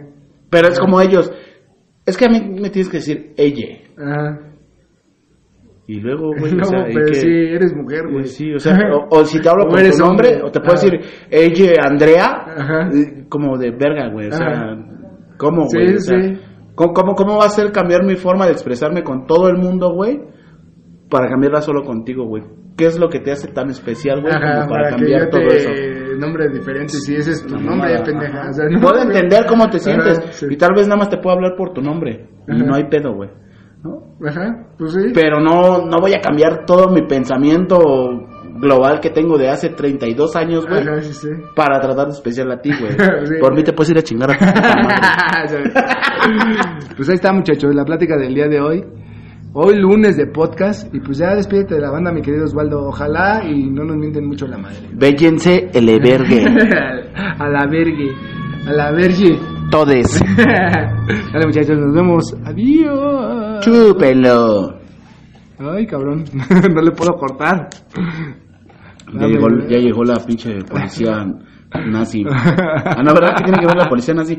[0.48, 1.30] Pero es como ellos.
[2.08, 3.68] Es que a mí me tienes que decir ella.
[3.98, 4.40] Ajá.
[5.86, 7.14] Y luego, güey, no, o sea, ¿y pero qué?
[7.14, 8.24] sí, eres mujer, güey.
[8.24, 10.42] Sí, o sea, o, o si te hablo por eres nombre, hombre.
[10.42, 11.00] o te puedo decir
[11.30, 12.24] ella, Andrea,
[12.56, 12.88] Ajá.
[13.28, 14.76] como de verga, güey, o sea.
[15.38, 15.96] ¿cómo, Sí, güey?
[15.96, 16.38] O sea, sí.
[16.74, 20.18] ¿cómo, cómo, va a ser cambiar mi forma de expresarme con todo el mundo, güey,
[21.10, 22.42] para cambiarla solo contigo, güey?
[22.76, 25.56] ¿Qué es lo que te hace tan especial, güey, como para, que cambiar todo te
[25.56, 25.70] eso?
[26.18, 28.48] Nombre diferente, si ese es tu Una nombre, mamada, pendeja.
[28.48, 30.46] O sea, no, Puedo entender cómo te sientes, Ajá, sí.
[30.50, 33.14] y tal vez nada más te puedo hablar por tu nombre, y no hay pedo,
[33.14, 33.30] güey,
[33.82, 34.16] ¿no?
[34.28, 35.12] Ajá, pues sí.
[35.14, 37.78] pero no, no voy a cambiar todo mi pensamiento
[38.60, 41.28] global que tengo de hace 32 años, güey, Ajá, sí, sí.
[41.54, 42.92] para tratar de especial a ti, güey.
[43.28, 43.34] Sí.
[43.40, 45.72] Por mí te puedes ir a chingar a tu puta madre.
[46.96, 48.84] pues ahí está, muchachos, la plática del día de hoy.
[49.54, 50.94] Hoy lunes de podcast.
[50.94, 52.88] Y pues ya despídete de la banda, mi querido Osvaldo.
[52.88, 54.76] Ojalá y no nos mienten mucho la madre.
[54.92, 56.44] Béllense el evergue.
[57.38, 58.12] a la vergue.
[58.66, 59.38] A la verge.
[59.70, 60.20] Todes.
[60.36, 62.36] Dale, muchachos, nos vemos.
[62.44, 63.64] Adiós.
[63.64, 64.78] Chúpelo.
[65.58, 66.24] Ay, cabrón.
[66.74, 67.68] no le puedo cortar.
[69.14, 71.26] Ya llegó, ya llegó la pinche policía
[71.90, 72.22] nazi.
[72.30, 73.34] Ah, no, ¿verdad?
[73.36, 74.38] ¿Qué tiene que ver la policía nazi?